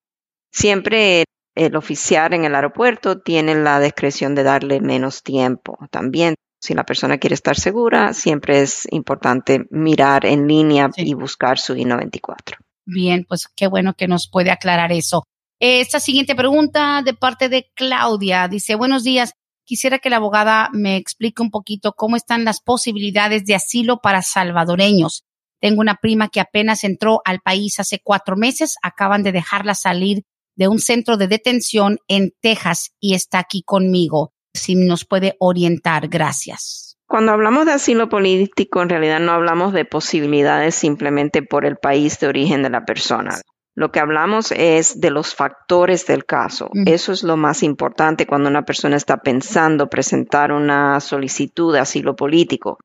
Siempre 0.56 1.24
el 1.54 1.76
oficial 1.76 2.32
en 2.32 2.46
el 2.46 2.54
aeropuerto 2.54 3.20
tiene 3.20 3.54
la 3.54 3.78
discreción 3.78 4.34
de 4.34 4.42
darle 4.42 4.80
menos 4.80 5.22
tiempo. 5.22 5.76
También, 5.90 6.34
si 6.62 6.72
la 6.72 6.84
persona 6.84 7.18
quiere 7.18 7.34
estar 7.34 7.56
segura, 7.56 8.14
siempre 8.14 8.62
es 8.62 8.88
importante 8.90 9.66
mirar 9.70 10.24
en 10.24 10.48
línea 10.48 10.88
y 10.96 11.12
buscar 11.12 11.58
su 11.58 11.76
I-94. 11.76 12.56
Bien, 12.86 13.26
pues 13.28 13.48
qué 13.54 13.66
bueno 13.66 13.92
que 13.92 14.08
nos 14.08 14.30
puede 14.30 14.50
aclarar 14.50 14.92
eso. 14.92 15.24
Esta 15.60 16.00
siguiente 16.00 16.34
pregunta 16.34 17.02
de 17.04 17.12
parte 17.12 17.50
de 17.50 17.70
Claudia 17.74 18.48
dice, 18.48 18.76
buenos 18.76 19.04
días. 19.04 19.34
Quisiera 19.66 19.98
que 19.98 20.08
la 20.08 20.16
abogada 20.16 20.70
me 20.72 20.96
explique 20.96 21.42
un 21.42 21.50
poquito 21.50 21.92
cómo 21.92 22.16
están 22.16 22.46
las 22.46 22.62
posibilidades 22.62 23.44
de 23.44 23.56
asilo 23.56 23.98
para 23.98 24.22
salvadoreños. 24.22 25.24
Tengo 25.60 25.82
una 25.82 25.96
prima 25.96 26.28
que 26.28 26.40
apenas 26.40 26.82
entró 26.82 27.20
al 27.26 27.40
país 27.40 27.78
hace 27.78 28.00
cuatro 28.02 28.36
meses, 28.36 28.76
acaban 28.82 29.22
de 29.22 29.32
dejarla 29.32 29.74
salir 29.74 30.22
de 30.56 30.68
un 30.68 30.78
centro 30.78 31.16
de 31.16 31.28
detención 31.28 31.98
en 32.08 32.32
Texas 32.40 32.90
y 33.00 33.14
está 33.14 33.38
aquí 33.38 33.62
conmigo. 33.62 34.32
Si 34.54 34.74
nos 34.74 35.04
puede 35.04 35.36
orientar, 35.38 36.08
gracias. 36.08 36.96
Cuando 37.06 37.32
hablamos 37.32 37.66
de 37.66 37.72
asilo 37.72 38.08
político, 38.08 38.82
en 38.82 38.88
realidad 38.88 39.20
no 39.20 39.32
hablamos 39.32 39.72
de 39.72 39.84
posibilidades 39.84 40.74
simplemente 40.74 41.42
por 41.42 41.64
el 41.64 41.76
país 41.76 42.18
de 42.18 42.26
origen 42.26 42.62
de 42.62 42.70
la 42.70 42.84
persona. 42.84 43.40
Lo 43.76 43.92
que 43.92 44.00
hablamos 44.00 44.52
es 44.52 45.00
de 45.00 45.10
los 45.10 45.34
factores 45.34 46.06
del 46.06 46.24
caso. 46.24 46.70
Eso 46.86 47.12
es 47.12 47.22
lo 47.22 47.36
más 47.36 47.62
importante 47.62 48.26
cuando 48.26 48.48
una 48.48 48.64
persona 48.64 48.96
está 48.96 49.18
pensando 49.18 49.88
presentar 49.88 50.50
una 50.50 50.98
solicitud 51.00 51.74
de 51.74 51.80
asilo 51.80 52.16
político. 52.16 52.78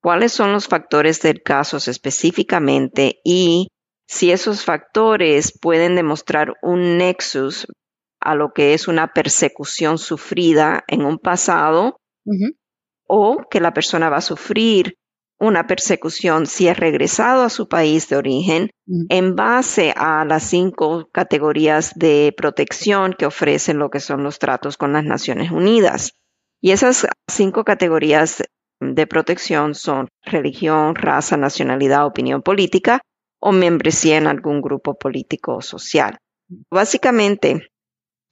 ¿Cuáles 0.00 0.32
son 0.32 0.52
los 0.52 0.68
factores 0.68 1.20
del 1.20 1.42
caso 1.42 1.78
específicamente 1.78 3.18
y 3.24 3.66
si 4.06 4.30
esos 4.30 4.64
factores 4.64 5.56
pueden 5.58 5.96
demostrar 5.96 6.54
un 6.62 6.98
nexus 6.98 7.66
a 8.20 8.34
lo 8.34 8.52
que 8.52 8.74
es 8.74 8.88
una 8.88 9.12
persecución 9.12 9.98
sufrida 9.98 10.84
en 10.88 11.04
un 11.04 11.18
pasado 11.18 12.00
o 13.06 13.44
que 13.50 13.60
la 13.60 13.72
persona 13.72 14.08
va 14.08 14.18
a 14.18 14.22
sufrir 14.22 14.96
una 15.38 15.66
persecución 15.66 16.46
si 16.46 16.66
es 16.68 16.78
regresado 16.78 17.42
a 17.42 17.50
su 17.50 17.68
país 17.68 18.08
de 18.08 18.16
origen 18.16 18.70
en 18.86 19.36
base 19.36 19.92
a 19.96 20.24
las 20.24 20.44
cinco 20.44 21.08
categorías 21.12 21.92
de 21.94 22.32
protección 22.36 23.12
que 23.12 23.26
ofrecen 23.26 23.78
lo 23.78 23.90
que 23.90 24.00
son 24.00 24.22
los 24.22 24.38
tratos 24.38 24.76
con 24.76 24.92
las 24.92 25.04
Naciones 25.04 25.50
Unidas. 25.50 26.12
Y 26.62 26.70
esas 26.70 27.06
cinco 27.28 27.64
categorías 27.64 28.42
de 28.80 29.06
protección 29.06 29.74
son 29.74 30.08
religión, 30.22 30.94
raza, 30.94 31.36
nacionalidad, 31.36 32.06
opinión 32.06 32.42
política 32.42 33.02
o 33.46 33.52
membresía 33.52 34.16
en 34.16 34.26
algún 34.26 34.60
grupo 34.60 34.98
político 34.98 35.56
o 35.56 35.62
social. 35.62 36.18
Básicamente, 36.68 37.70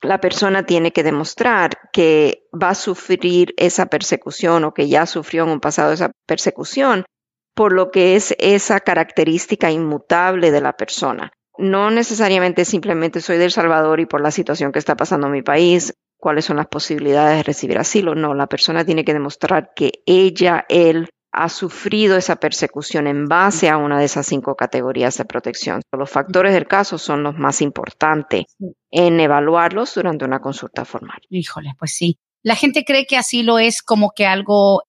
la 0.02 0.20
persona 0.20 0.66
tiene 0.66 0.90
que 0.90 1.04
demostrar 1.04 1.70
que 1.92 2.48
va 2.52 2.70
a 2.70 2.74
sufrir 2.74 3.54
esa 3.56 3.86
persecución 3.86 4.64
o 4.64 4.74
que 4.74 4.88
ya 4.88 5.06
sufrió 5.06 5.44
en 5.44 5.50
un 5.50 5.60
pasado 5.60 5.92
esa 5.92 6.10
persecución 6.26 7.04
por 7.54 7.72
lo 7.72 7.92
que 7.92 8.16
es 8.16 8.34
esa 8.40 8.80
característica 8.80 9.70
inmutable 9.70 10.50
de 10.50 10.60
la 10.60 10.72
persona. 10.72 11.30
No 11.58 11.92
necesariamente 11.92 12.64
simplemente 12.64 13.20
soy 13.20 13.38
del 13.38 13.52
Salvador 13.52 14.00
y 14.00 14.06
por 14.06 14.20
la 14.20 14.32
situación 14.32 14.72
que 14.72 14.80
está 14.80 14.96
pasando 14.96 15.28
en 15.28 15.34
mi 15.34 15.42
país, 15.42 15.94
cuáles 16.18 16.44
son 16.44 16.56
las 16.56 16.66
posibilidades 16.66 17.36
de 17.36 17.42
recibir 17.44 17.78
asilo. 17.78 18.16
No, 18.16 18.34
la 18.34 18.48
persona 18.48 18.84
tiene 18.84 19.04
que 19.04 19.12
demostrar 19.12 19.70
que 19.76 19.92
ella, 20.06 20.66
él, 20.68 21.08
ha 21.34 21.48
sufrido 21.48 22.16
esa 22.16 22.36
persecución 22.36 23.08
en 23.08 23.26
base 23.26 23.68
a 23.68 23.76
una 23.76 23.98
de 23.98 24.04
esas 24.04 24.26
cinco 24.26 24.54
categorías 24.54 25.18
de 25.18 25.24
protección. 25.24 25.82
Los 25.92 26.08
factores 26.08 26.54
del 26.54 26.68
caso 26.68 26.96
son 26.96 27.24
los 27.24 27.34
más 27.34 27.60
importantes 27.60 28.44
en 28.90 29.18
evaluarlos 29.18 29.94
durante 29.94 30.24
una 30.24 30.40
consulta 30.40 30.84
formal. 30.84 31.18
Híjole, 31.28 31.72
pues 31.78 31.92
sí. 31.96 32.18
La 32.44 32.54
gente 32.54 32.84
cree 32.84 33.06
que 33.06 33.16
asilo 33.16 33.58
es 33.58 33.82
como 33.82 34.12
que 34.14 34.26
algo, 34.26 34.82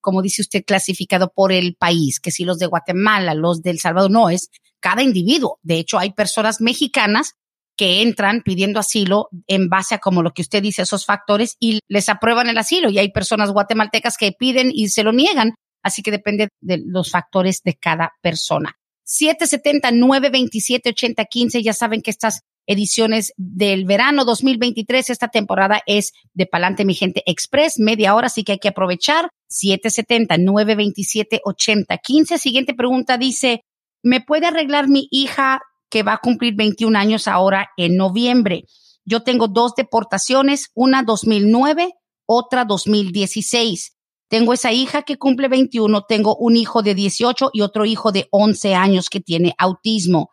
como 0.00 0.22
dice 0.22 0.40
usted, 0.40 0.64
clasificado 0.64 1.30
por 1.34 1.52
el 1.52 1.76
país, 1.76 2.20
que 2.20 2.30
si 2.30 2.44
los 2.44 2.58
de 2.58 2.66
Guatemala, 2.66 3.34
los 3.34 3.60
del 3.60 3.78
Salvador, 3.78 4.10
no, 4.10 4.30
es 4.30 4.48
cada 4.80 5.02
individuo. 5.02 5.58
De 5.62 5.78
hecho, 5.78 5.98
hay 5.98 6.12
personas 6.12 6.60
mexicanas 6.60 7.34
que 7.76 8.02
entran 8.02 8.42
pidiendo 8.42 8.80
asilo 8.80 9.28
en 9.46 9.68
base 9.68 9.94
a 9.94 9.98
como 9.98 10.22
lo 10.22 10.32
que 10.32 10.42
usted 10.42 10.62
dice, 10.62 10.82
esos 10.82 11.04
factores, 11.04 11.56
y 11.60 11.80
les 11.88 12.08
aprueban 12.08 12.48
el 12.48 12.56
asilo. 12.56 12.88
Y 12.88 12.98
hay 12.98 13.10
personas 13.12 13.50
guatemaltecas 13.50 14.16
que 14.16 14.32
piden 14.32 14.70
y 14.72 14.88
se 14.88 15.02
lo 15.02 15.12
niegan 15.12 15.54
Así 15.82 16.02
que 16.02 16.10
depende 16.10 16.48
de 16.60 16.82
los 16.84 17.10
factores 17.10 17.62
de 17.62 17.74
cada 17.74 18.12
persona. 18.20 18.76
770 19.04 19.90
927 19.90 20.90
8015 20.90 21.62
ya 21.62 21.72
saben 21.72 22.02
que 22.02 22.10
estas 22.10 22.42
ediciones 22.66 23.32
del 23.36 23.84
verano 23.84 24.24
2023, 24.24 25.10
esta 25.10 25.28
temporada 25.28 25.82
es 25.86 26.12
de 26.32 26.46
Palante 26.46 26.84
Mi 26.84 26.94
Gente 26.94 27.22
Express, 27.26 27.78
media 27.78 28.14
hora, 28.14 28.28
así 28.28 28.44
que 28.44 28.52
hay 28.52 28.58
que 28.58 28.68
aprovechar. 28.68 29.30
770 29.48 30.38
927 30.38 31.40
8015 31.44 32.38
Siguiente 32.38 32.74
pregunta 32.74 33.18
dice, 33.18 33.64
¿me 34.02 34.20
puede 34.20 34.46
arreglar 34.46 34.88
mi 34.88 35.08
hija 35.10 35.60
que 35.90 36.02
va 36.02 36.14
a 36.14 36.20
cumplir 36.22 36.54
21 36.54 36.98
años 36.98 37.28
ahora 37.28 37.68
en 37.76 37.96
noviembre? 37.96 38.64
Yo 39.04 39.22
tengo 39.22 39.48
dos 39.48 39.74
deportaciones, 39.74 40.70
una 40.74 41.02
2009, 41.02 41.90
otra 42.26 42.64
2016. 42.64 43.91
Tengo 44.32 44.54
esa 44.54 44.72
hija 44.72 45.02
que 45.02 45.18
cumple 45.18 45.48
21, 45.48 46.06
tengo 46.08 46.34
un 46.36 46.56
hijo 46.56 46.82
de 46.82 46.94
18 46.94 47.50
y 47.52 47.60
otro 47.60 47.84
hijo 47.84 48.12
de 48.12 48.28
11 48.30 48.74
años 48.74 49.10
que 49.10 49.20
tiene 49.20 49.54
autismo. 49.58 50.30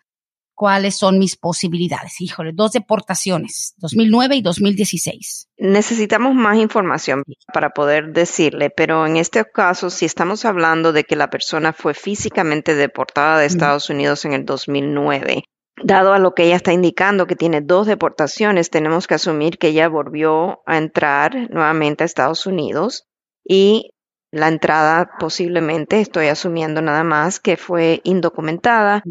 ¿Cuáles 0.55 0.97
son 0.97 1.19
mis 1.19 1.35
posibilidades? 1.35 2.21
Híjole, 2.21 2.51
dos 2.53 2.71
deportaciones, 2.71 3.73
2009 3.75 4.37
y 4.37 4.41
2016. 4.41 5.49
Necesitamos 5.57 6.33
más 6.33 6.59
información 6.59 7.23
para 7.53 7.71
poder 7.71 8.13
decirle, 8.13 8.69
pero 8.69 9.05
en 9.05 9.17
este 9.17 9.43
caso, 9.43 9.89
si 9.89 10.05
estamos 10.05 10.45
hablando 10.45 10.93
de 10.93 11.03
que 11.03 11.17
la 11.17 11.29
persona 11.29 11.73
fue 11.73 11.93
físicamente 11.93 12.75
deportada 12.75 13.39
de 13.39 13.47
Estados 13.47 13.89
Unidos 13.89 14.23
en 14.23 14.31
el 14.31 14.45
2009, 14.45 15.43
dado 15.83 16.13
a 16.13 16.19
lo 16.19 16.33
que 16.33 16.45
ella 16.45 16.55
está 16.55 16.71
indicando 16.71 17.27
que 17.27 17.35
tiene 17.35 17.59
dos 17.59 17.85
deportaciones, 17.85 18.69
tenemos 18.69 19.07
que 19.07 19.15
asumir 19.15 19.57
que 19.57 19.67
ella 19.67 19.89
volvió 19.89 20.61
a 20.65 20.77
entrar 20.77 21.49
nuevamente 21.51 22.03
a 22.03 22.05
Estados 22.05 22.45
Unidos 22.45 23.08
y 23.49 23.91
la 24.31 24.47
entrada 24.47 25.09
posiblemente, 25.19 25.99
estoy 25.99 26.27
asumiendo 26.27 26.81
nada 26.81 27.03
más, 27.03 27.39
que 27.39 27.57
fue 27.57 27.99
indocumentada 28.03 29.01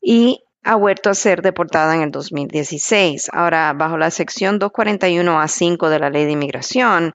y 0.00 0.44
ha 0.62 0.74
vuelto 0.74 1.08
a 1.08 1.14
ser 1.14 1.40
deportada 1.40 1.94
en 1.96 2.02
el 2.02 2.10
2016. 2.10 3.30
Ahora, 3.32 3.72
bajo 3.72 3.96
la 3.96 4.10
sección 4.10 4.58
241 4.58 5.40
A5 5.40 5.88
de 5.88 5.98
la 5.98 6.10
Ley 6.10 6.26
de 6.26 6.32
Inmigración, 6.32 7.12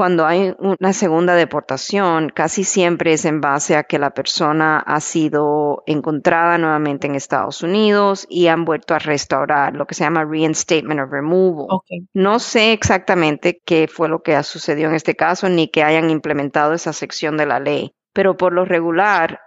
cuando 0.00 0.24
hay 0.24 0.54
una 0.58 0.94
segunda 0.94 1.34
deportación, 1.34 2.30
casi 2.30 2.64
siempre 2.64 3.12
es 3.12 3.26
en 3.26 3.42
base 3.42 3.76
a 3.76 3.82
que 3.82 3.98
la 3.98 4.14
persona 4.14 4.78
ha 4.78 4.98
sido 4.98 5.82
encontrada 5.84 6.56
nuevamente 6.56 7.06
en 7.06 7.14
Estados 7.14 7.62
Unidos 7.62 8.26
y 8.30 8.46
han 8.46 8.64
vuelto 8.64 8.94
a 8.94 8.98
restaurar 8.98 9.76
lo 9.76 9.84
que 9.84 9.94
se 9.94 10.04
llama 10.04 10.24
reinstatement 10.24 11.02
of 11.02 11.10
removal. 11.10 11.66
No 12.14 12.38
sé 12.38 12.72
exactamente 12.72 13.60
qué 13.62 13.88
fue 13.92 14.08
lo 14.08 14.22
que 14.22 14.36
ha 14.36 14.42
sucedido 14.42 14.88
en 14.88 14.94
este 14.94 15.16
caso 15.16 15.50
ni 15.50 15.68
que 15.68 15.82
hayan 15.82 16.08
implementado 16.08 16.72
esa 16.72 16.94
sección 16.94 17.36
de 17.36 17.44
la 17.44 17.60
ley, 17.60 17.92
pero 18.14 18.38
por 18.38 18.54
lo 18.54 18.64
regular, 18.64 19.40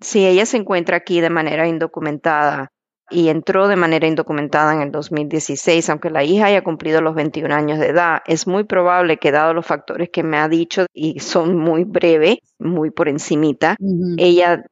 si 0.00 0.26
ella 0.26 0.46
se 0.46 0.56
encuentra 0.56 0.96
aquí 0.96 1.20
de 1.20 1.30
manera 1.30 1.68
indocumentada 1.68 2.71
y 3.12 3.28
entró 3.28 3.68
de 3.68 3.76
manera 3.76 4.06
indocumentada 4.06 4.72
en 4.74 4.82
el 4.82 4.90
2016, 4.90 5.88
aunque 5.90 6.10
la 6.10 6.24
hija 6.24 6.46
haya 6.46 6.64
cumplido 6.64 7.00
los 7.00 7.14
21 7.14 7.54
años 7.54 7.78
de 7.78 7.88
edad, 7.88 8.22
es 8.26 8.46
muy 8.46 8.64
probable 8.64 9.18
que 9.18 9.30
dado 9.30 9.54
los 9.54 9.66
factores 9.66 10.10
que 10.10 10.22
me 10.22 10.38
ha 10.38 10.48
dicho 10.48 10.86
y 10.92 11.20
son 11.20 11.56
muy 11.56 11.84
breves, 11.84 12.38
muy 12.58 12.90
por 12.90 13.08
encimita, 13.08 13.76
ella 14.16 14.64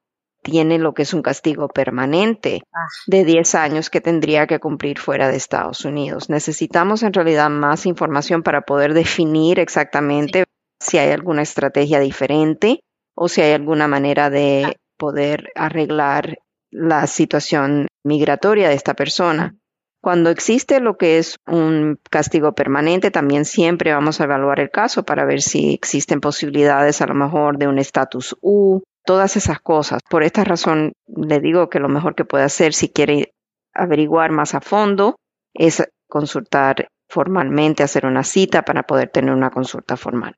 tiene 0.43 0.79
lo 0.79 0.95
que 0.95 1.03
es 1.03 1.13
un 1.13 1.23
castigo 1.23 1.69
permanente 1.69 2.63
ah. 2.75 2.87
de 3.07 3.25
10 3.25 3.55
años 3.55 3.91
que 3.91 4.01
tendría 4.01 4.47
que 4.47 4.59
cumplir 4.59 4.99
fuera 4.99 5.29
de 5.29 5.37
Estados 5.37 5.85
Unidos. 5.85 6.31
Necesitamos 6.31 7.03
en 7.03 7.13
realidad 7.13 7.51
más 7.51 7.87
información 7.87 8.43
para 8.43 8.63
poder 8.63 8.95
definir 8.95 9.59
exactamente 9.59 10.45
si 10.81 10.99
hay 10.99 11.11
alguna 11.11 11.43
estrategia 11.43 12.01
diferente 12.01 12.81
o 13.15 13.29
si 13.29 13.43
hay 13.43 13.53
alguna 13.53 13.87
manera 13.87 14.31
de 14.31 14.65
ah. 14.67 14.73
poder 14.97 15.51
arreglar 15.55 16.39
la 16.71 17.07
situación 17.07 17.89
migratoria 18.05 18.69
de 18.69 18.75
esta 18.75 18.95
persona. 18.95 19.57
Cuando 20.03 20.31
existe 20.31 20.81
lo 20.81 20.97
que 20.97 21.19
es 21.19 21.37
un 21.47 21.99
castigo 22.11 22.55
permanente, 22.55 23.11
también 23.11 23.45
siempre 23.45 23.93
vamos 23.93 24.21
a 24.21 24.25
evaluar 24.25 24.59
el 24.61 24.71
caso 24.71 25.05
para 25.05 25.27
ver 25.27 25.43
si 25.43 25.75
existen 25.75 26.21
posibilidades 26.21 27.03
a 27.03 27.07
lo 27.07 27.15
mejor 27.15 27.59
de 27.59 27.69
un 27.69 27.79
estatus 27.79 28.35
U, 28.41 28.81
todas 29.05 29.37
esas 29.37 29.61
cosas. 29.61 30.01
Por 30.09 30.23
esta 30.23 30.43
razón 30.43 30.93
le 31.07 31.41
digo 31.41 31.69
que 31.69 31.81
lo 31.81 31.89
mejor 31.89 32.15
que 32.15 32.25
puede 32.25 32.45
hacer 32.45 32.73
si 32.73 32.89
quiere 32.89 33.33
averiguar 33.75 34.31
más 34.31 34.55
a 34.55 34.63
fondo 34.63 35.17
es 35.53 35.85
consultar 36.09 36.89
formalmente, 37.11 37.83
hacer 37.83 38.07
una 38.07 38.25
cita 38.25 38.63
para 38.63 38.85
poder 38.85 39.11
tener 39.11 39.35
una 39.35 39.51
consulta 39.51 39.97
formal. 39.97 40.35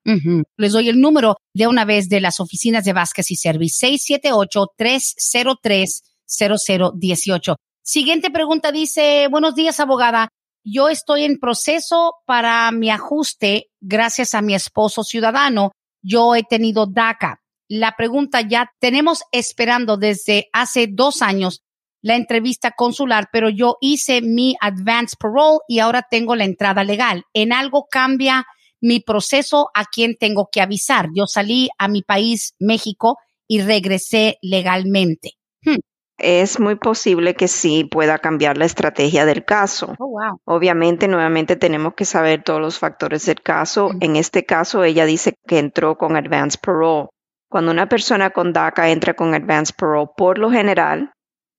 Les 0.56 0.72
doy 0.72 0.88
el 0.88 1.00
número 1.00 1.36
de 1.54 1.66
una 1.66 1.84
vez 1.84 2.08
de 2.08 2.20
las 2.20 2.40
oficinas 2.40 2.84
de 2.84 2.94
Vázquez 2.94 3.30
y 3.30 3.36
Service 3.36 3.76
678 3.78 4.66
303 4.76 6.11
0018. 6.38 7.56
Siguiente 7.82 8.30
pregunta 8.30 8.72
dice, 8.72 9.28
buenos 9.30 9.54
días, 9.54 9.80
abogada. 9.80 10.28
Yo 10.64 10.88
estoy 10.88 11.24
en 11.24 11.38
proceso 11.38 12.14
para 12.26 12.70
mi 12.70 12.90
ajuste 12.90 13.70
gracias 13.80 14.34
a 14.34 14.42
mi 14.42 14.54
esposo 14.54 15.02
ciudadano. 15.02 15.72
Yo 16.02 16.34
he 16.36 16.44
tenido 16.44 16.86
DACA. 16.86 17.40
La 17.68 17.96
pregunta 17.96 18.40
ya 18.40 18.70
tenemos 18.78 19.22
esperando 19.32 19.96
desde 19.96 20.48
hace 20.52 20.86
dos 20.88 21.22
años 21.22 21.62
la 22.02 22.16
entrevista 22.16 22.72
consular, 22.72 23.28
pero 23.32 23.48
yo 23.48 23.76
hice 23.80 24.20
mi 24.22 24.56
advance 24.60 25.16
parole 25.18 25.60
y 25.68 25.78
ahora 25.78 26.06
tengo 26.10 26.36
la 26.36 26.44
entrada 26.44 26.84
legal. 26.84 27.24
¿En 27.32 27.52
algo 27.52 27.86
cambia 27.88 28.44
mi 28.80 29.00
proceso? 29.00 29.70
¿A 29.72 29.84
quién 29.84 30.16
tengo 30.18 30.48
que 30.50 30.60
avisar? 30.60 31.08
Yo 31.14 31.26
salí 31.26 31.68
a 31.78 31.88
mi 31.88 32.02
país, 32.02 32.54
México, 32.58 33.18
y 33.46 33.62
regresé 33.62 34.38
legalmente. 34.42 35.34
Es 36.24 36.60
muy 36.60 36.76
posible 36.76 37.34
que 37.34 37.48
sí 37.48 37.84
pueda 37.84 38.20
cambiar 38.20 38.56
la 38.56 38.64
estrategia 38.64 39.26
del 39.26 39.44
caso. 39.44 39.96
Oh, 39.98 40.06
wow. 40.06 40.38
Obviamente, 40.44 41.08
nuevamente 41.08 41.56
tenemos 41.56 41.94
que 41.94 42.04
saber 42.04 42.44
todos 42.44 42.60
los 42.60 42.78
factores 42.78 43.26
del 43.26 43.42
caso. 43.42 43.88
Mm. 43.88 43.98
En 44.00 44.16
este 44.16 44.46
caso, 44.46 44.84
ella 44.84 45.04
dice 45.04 45.34
que 45.48 45.58
entró 45.58 45.96
con 45.98 46.16
advance 46.16 46.56
parole. 46.62 47.08
Cuando 47.50 47.72
una 47.72 47.88
persona 47.88 48.30
con 48.30 48.52
DACA 48.52 48.90
entra 48.90 49.14
con 49.14 49.34
advance 49.34 49.72
parole, 49.76 50.10
por 50.16 50.38
lo 50.38 50.48
general, 50.48 51.10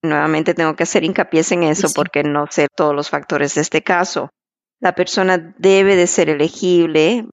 nuevamente 0.01 0.53
tengo 0.53 0.77
que 0.77 0.83
hacer 0.83 1.03
hincapié 1.03 1.41
en 1.51 1.63
eso 1.63 1.89
Sí. 1.89 1.93
porque 1.93 2.23
no 2.23 2.45
sé 2.49 2.67
todos 2.73 2.95
los 2.95 3.09
factores 3.09 3.55
de 3.55 3.61
este 3.61 3.83
caso. 3.83 4.29
La 4.79 4.95
persona 4.95 5.53
debe 5.57 5.97
de 5.97 6.07
ser 6.07 6.29
elegible 6.29 7.25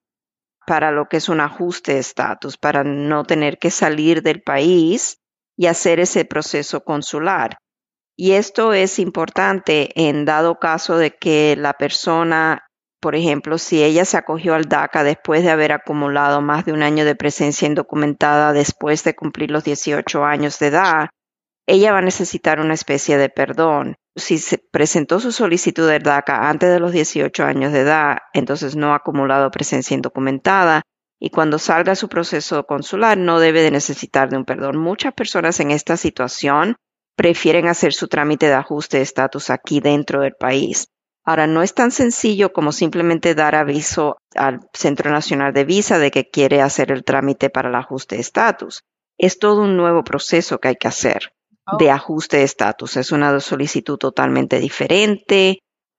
para 0.66 0.90
lo 0.90 1.06
que 1.06 1.18
es 1.18 1.28
un 1.28 1.40
ajuste 1.40 1.94
de 1.94 2.00
estatus, 2.00 2.56
para 2.58 2.82
no 2.82 3.22
tener 3.22 3.58
que 3.58 3.70
salir 3.70 4.22
del 4.22 4.42
país 4.42 5.19
y 5.60 5.66
hacer 5.66 6.00
ese 6.00 6.24
proceso 6.24 6.84
consular. 6.84 7.58
Y 8.16 8.32
esto 8.32 8.72
es 8.72 8.98
importante 8.98 9.90
en 9.94 10.24
dado 10.24 10.58
caso 10.58 10.96
de 10.96 11.10
que 11.10 11.54
la 11.54 11.74
persona, 11.74 12.64
por 12.98 13.14
ejemplo, 13.14 13.58
si 13.58 13.82
ella 13.82 14.06
se 14.06 14.16
acogió 14.16 14.54
al 14.54 14.70
DACA 14.70 15.04
después 15.04 15.44
de 15.44 15.50
haber 15.50 15.72
acumulado 15.72 16.40
más 16.40 16.64
de 16.64 16.72
un 16.72 16.82
año 16.82 17.04
de 17.04 17.14
presencia 17.14 17.68
indocumentada 17.68 18.54
después 18.54 19.04
de 19.04 19.14
cumplir 19.14 19.50
los 19.50 19.62
18 19.62 20.24
años 20.24 20.58
de 20.60 20.68
edad, 20.68 21.10
ella 21.66 21.92
va 21.92 21.98
a 21.98 22.02
necesitar 22.02 22.58
una 22.58 22.72
especie 22.72 23.18
de 23.18 23.28
perdón. 23.28 23.96
Si 24.16 24.38
se 24.38 24.56
presentó 24.72 25.20
su 25.20 25.30
solicitud 25.30 25.86
de 25.86 25.98
DACA 25.98 26.48
antes 26.48 26.70
de 26.70 26.80
los 26.80 26.92
18 26.92 27.44
años 27.44 27.74
de 27.74 27.80
edad, 27.80 28.16
entonces 28.32 28.76
no 28.76 28.94
ha 28.94 28.96
acumulado 28.96 29.50
presencia 29.50 29.94
indocumentada 29.94 30.80
y 31.20 31.30
cuando 31.30 31.58
salga 31.58 31.94
su 31.94 32.08
proceso 32.08 32.64
consular 32.64 33.18
no 33.18 33.38
debe 33.38 33.62
de 33.62 33.70
necesitar 33.70 34.30
de 34.30 34.38
un 34.38 34.46
perdón. 34.46 34.78
Muchas 34.78 35.12
personas 35.12 35.60
en 35.60 35.70
esta 35.70 35.98
situación 35.98 36.76
prefieren 37.14 37.68
hacer 37.68 37.92
su 37.92 38.08
trámite 38.08 38.46
de 38.46 38.54
ajuste 38.54 38.96
de 38.96 39.02
estatus 39.02 39.50
aquí 39.50 39.80
dentro 39.80 40.22
del 40.22 40.32
país. 40.34 40.88
Ahora, 41.22 41.46
no 41.46 41.62
es 41.62 41.74
tan 41.74 41.90
sencillo 41.90 42.54
como 42.54 42.72
simplemente 42.72 43.34
dar 43.34 43.54
aviso 43.54 44.16
al 44.34 44.60
Centro 44.72 45.10
Nacional 45.10 45.52
de 45.52 45.64
Visa 45.64 45.98
de 45.98 46.10
que 46.10 46.30
quiere 46.30 46.62
hacer 46.62 46.90
el 46.90 47.04
trámite 47.04 47.50
para 47.50 47.68
el 47.68 47.74
ajuste 47.74 48.14
de 48.16 48.22
estatus. 48.22 48.80
Es 49.18 49.38
todo 49.38 49.62
un 49.62 49.76
nuevo 49.76 50.02
proceso 50.02 50.58
que 50.58 50.68
hay 50.68 50.76
que 50.76 50.88
hacer 50.88 51.30
de 51.78 51.90
ajuste 51.90 52.38
de 52.38 52.44
estatus. 52.44 52.96
Es 52.96 53.12
una 53.12 53.38
solicitud 53.40 53.98
totalmente 53.98 54.58
diferente, 54.58 55.58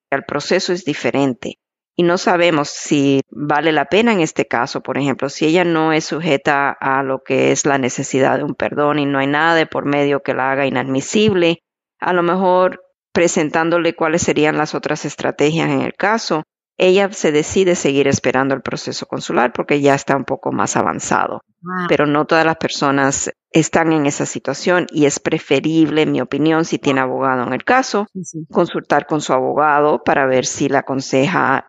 el 0.10 0.24
proceso 0.24 0.74
es 0.74 0.84
diferente. 0.84 1.60
Y 2.01 2.03
no 2.03 2.17
sabemos 2.17 2.70
si 2.70 3.22
vale 3.29 3.72
la 3.72 3.86
pena 3.86 4.12
en 4.12 4.22
este 4.22 4.48
caso, 4.48 4.81
por 4.81 4.98
ejemplo, 4.98 5.29
si 5.29 5.46
ella 5.46 5.63
no 5.63 5.93
es 5.93 6.05
sujeta 6.05 6.72
a 6.72 7.03
lo 7.03 7.22
que 7.22 7.51
es 7.51 7.67
la 7.67 7.77
necesidad 7.77 8.39
de 8.39 8.43
un 8.43 8.55
perdón 8.55 8.98
y 8.98 9.05
no 9.05 9.20
hay 9.20 9.27
nada 9.27 9.53
de 9.53 9.67
por 9.67 9.86
medio 9.86 10.24
que 10.24 10.34
la 10.34 10.51
haga 10.51 10.65
inadmisible, 10.65 11.60
a 12.00 12.13
lo 12.13 12.24
mejor 12.24 12.81
presentándole 13.13 13.96
cuáles 13.96 14.24
serían 14.24 14.58
las 14.58 14.74
otras 14.74 15.05
estrategias 15.05 15.70
en 15.70 15.81
el 15.81 15.93
caso, 15.93 16.41
ella 16.75 17.12
se 17.12 17.31
decide 17.31 17.75
seguir 17.75 18.08
esperando 18.08 18.55
el 18.55 18.63
proceso 18.63 19.05
consular 19.05 19.53
porque 19.53 19.79
ya 19.79 19.93
está 19.93 20.15
un 20.15 20.25
poco 20.25 20.51
más 20.51 20.77
avanzado. 20.77 21.41
Ah, 21.63 21.86
pero 21.88 22.08
no 22.08 22.25
todas 22.25 22.48
las 22.48 22.55
personas 22.55 23.31
están 23.51 23.93
en 23.93 24.08
esa 24.08 24.25
situación 24.25 24.88
y 24.89 25.05
es 25.05 25.20
preferible, 25.20 26.01
en 26.01 26.13
mi 26.13 26.22
opinión, 26.22 26.65
si 26.65 26.79
tiene 26.79 27.01
abogado 27.01 27.43
en 27.43 27.53
el 27.53 27.63
caso, 27.63 28.08
sí, 28.12 28.24
sí. 28.24 28.48
consultar 28.51 29.05
con 29.05 29.22
su 29.22 29.34
abogado 29.34 30.03
para 30.03 30.25
ver 30.25 30.48
si 30.48 30.67
le 30.67 30.79
aconseja 30.79 31.67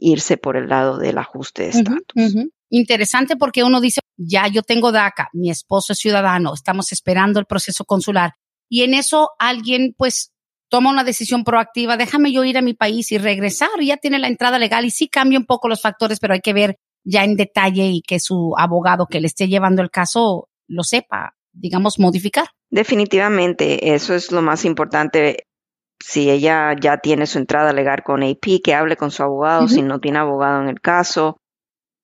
irse 0.00 0.36
por 0.36 0.56
el 0.56 0.68
lado 0.68 0.98
del 0.98 1.18
ajuste 1.18 1.64
de 1.64 1.68
estatus. 1.70 2.36
Interesante 2.68 3.36
porque 3.36 3.64
uno 3.64 3.80
dice, 3.80 4.00
ya 4.16 4.46
yo 4.46 4.62
tengo 4.62 4.92
DACA, 4.92 5.28
mi 5.32 5.50
esposo 5.50 5.92
es 5.92 5.98
ciudadano, 5.98 6.54
estamos 6.54 6.92
esperando 6.92 7.40
el 7.40 7.46
proceso 7.46 7.84
consular 7.84 8.34
y 8.68 8.82
en 8.82 8.94
eso 8.94 9.30
alguien 9.38 9.94
pues 9.98 10.32
toma 10.68 10.90
una 10.90 11.02
decisión 11.02 11.42
proactiva, 11.42 11.96
déjame 11.96 12.32
yo 12.32 12.44
ir 12.44 12.56
a 12.56 12.62
mi 12.62 12.74
país 12.74 13.10
y 13.10 13.18
regresar, 13.18 13.68
ya 13.82 13.96
tiene 13.96 14.20
la 14.20 14.28
entrada 14.28 14.58
legal 14.58 14.84
y 14.84 14.90
sí 14.90 15.08
cambia 15.08 15.38
un 15.38 15.46
poco 15.46 15.68
los 15.68 15.82
factores, 15.82 16.20
pero 16.20 16.32
hay 16.32 16.40
que 16.40 16.52
ver 16.52 16.76
ya 17.04 17.24
en 17.24 17.36
detalle 17.36 17.88
y 17.88 18.02
que 18.02 18.20
su 18.20 18.54
abogado 18.56 19.06
que 19.06 19.20
le 19.20 19.26
esté 19.26 19.48
llevando 19.48 19.82
el 19.82 19.90
caso 19.90 20.48
lo 20.68 20.84
sepa, 20.84 21.34
digamos, 21.52 21.98
modificar. 21.98 22.46
Definitivamente, 22.70 23.94
eso 23.94 24.14
es 24.14 24.30
lo 24.30 24.42
más 24.42 24.64
importante. 24.64 25.48
Si 26.02 26.30
ella 26.30 26.74
ya 26.80 26.98
tiene 26.98 27.26
su 27.26 27.38
entrada 27.38 27.72
legal 27.72 28.02
con 28.02 28.22
AP, 28.22 28.62
que 28.64 28.74
hable 28.74 28.96
con 28.96 29.10
su 29.10 29.22
abogado. 29.22 29.68
Si 29.68 29.82
no 29.82 30.00
tiene 30.00 30.18
abogado 30.18 30.62
en 30.62 30.68
el 30.68 30.80
caso, 30.80 31.36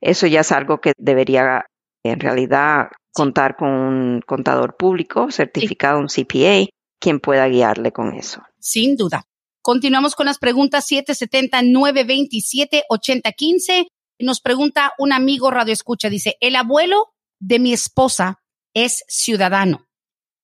Eso 0.00 0.26
ya 0.26 0.40
es 0.40 0.52
algo 0.52 0.80
que 0.80 0.92
debería 0.98 1.64
en 2.04 2.20
realidad 2.20 2.88
contar 3.12 3.56
con 3.56 3.68
un 3.70 4.20
contador 4.26 4.76
público 4.76 5.30
certificado, 5.30 5.98
un 6.00 6.08
CPA, 6.08 6.66
quien 7.00 7.20
pueda 7.20 7.46
guiarle 7.46 7.92
con 7.92 8.12
eso. 8.14 8.42
Sin 8.58 8.96
duda. 8.96 9.24
Continuamos 9.64 10.14
con 10.14 10.26
las 10.26 10.36
preguntas 10.36 10.86
770-927-8015. 10.90 13.86
Nos 14.18 14.42
pregunta 14.42 14.92
un 14.98 15.14
amigo 15.14 15.50
radio 15.50 15.72
escucha, 15.72 16.10
dice, 16.10 16.36
el 16.40 16.54
abuelo 16.54 17.14
de 17.40 17.60
mi 17.60 17.72
esposa 17.72 18.42
es 18.74 19.04
ciudadano 19.08 19.88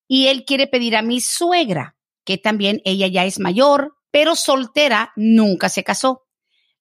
y 0.08 0.28
él 0.28 0.46
quiere 0.46 0.68
pedir 0.68 0.96
a 0.96 1.02
mi 1.02 1.20
suegra, 1.20 1.98
que 2.24 2.38
también 2.38 2.80
ella 2.86 3.08
ya 3.08 3.26
es 3.26 3.40
mayor, 3.40 3.94
pero 4.10 4.36
soltera, 4.36 5.12
nunca 5.16 5.68
se 5.68 5.84
casó. 5.84 6.22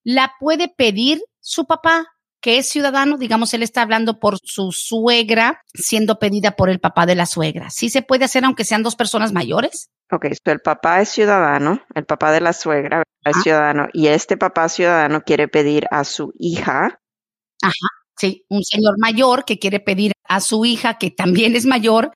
¿La 0.02 0.32
puede 0.40 0.72
pedir 0.74 1.22
su 1.40 1.66
papá, 1.66 2.06
que 2.40 2.58
es 2.58 2.68
ciudadano? 2.68 3.18
Digamos, 3.18 3.52
él 3.54 3.62
está 3.62 3.82
hablando 3.82 4.18
por 4.18 4.38
su 4.42 4.72
suegra, 4.72 5.62
siendo 5.74 6.18
pedida 6.18 6.52
por 6.52 6.70
el 6.70 6.80
papá 6.80 7.06
de 7.06 7.14
la 7.14 7.26
suegra. 7.26 7.70
¿Sí 7.70 7.90
se 7.90 8.02
puede 8.02 8.24
hacer 8.24 8.44
aunque 8.44 8.64
sean 8.64 8.82
dos 8.82 8.96
personas 8.96 9.32
mayores? 9.32 9.90
Ok, 10.10 10.26
so 10.44 10.50
el 10.50 10.60
papá 10.60 11.00
es 11.00 11.08
ciudadano, 11.10 11.82
el 11.94 12.04
papá 12.04 12.32
de 12.32 12.40
la 12.40 12.52
suegra 12.52 13.02
es 13.24 13.36
Ajá. 13.36 13.42
ciudadano 13.42 13.88
y 13.92 14.08
este 14.08 14.36
papá 14.36 14.68
ciudadano 14.68 15.20
quiere 15.22 15.46
pedir 15.46 15.86
a 15.90 16.04
su 16.04 16.32
hija 16.38 17.00
Sí, 18.16 18.44
un 18.50 18.62
señor 18.62 18.96
mayor 18.98 19.46
que 19.46 19.58
quiere 19.58 19.80
pedir 19.80 20.12
a 20.24 20.40
su 20.40 20.66
hija, 20.66 20.98
que 20.98 21.10
también 21.10 21.56
es 21.56 21.64
mayor, 21.64 22.12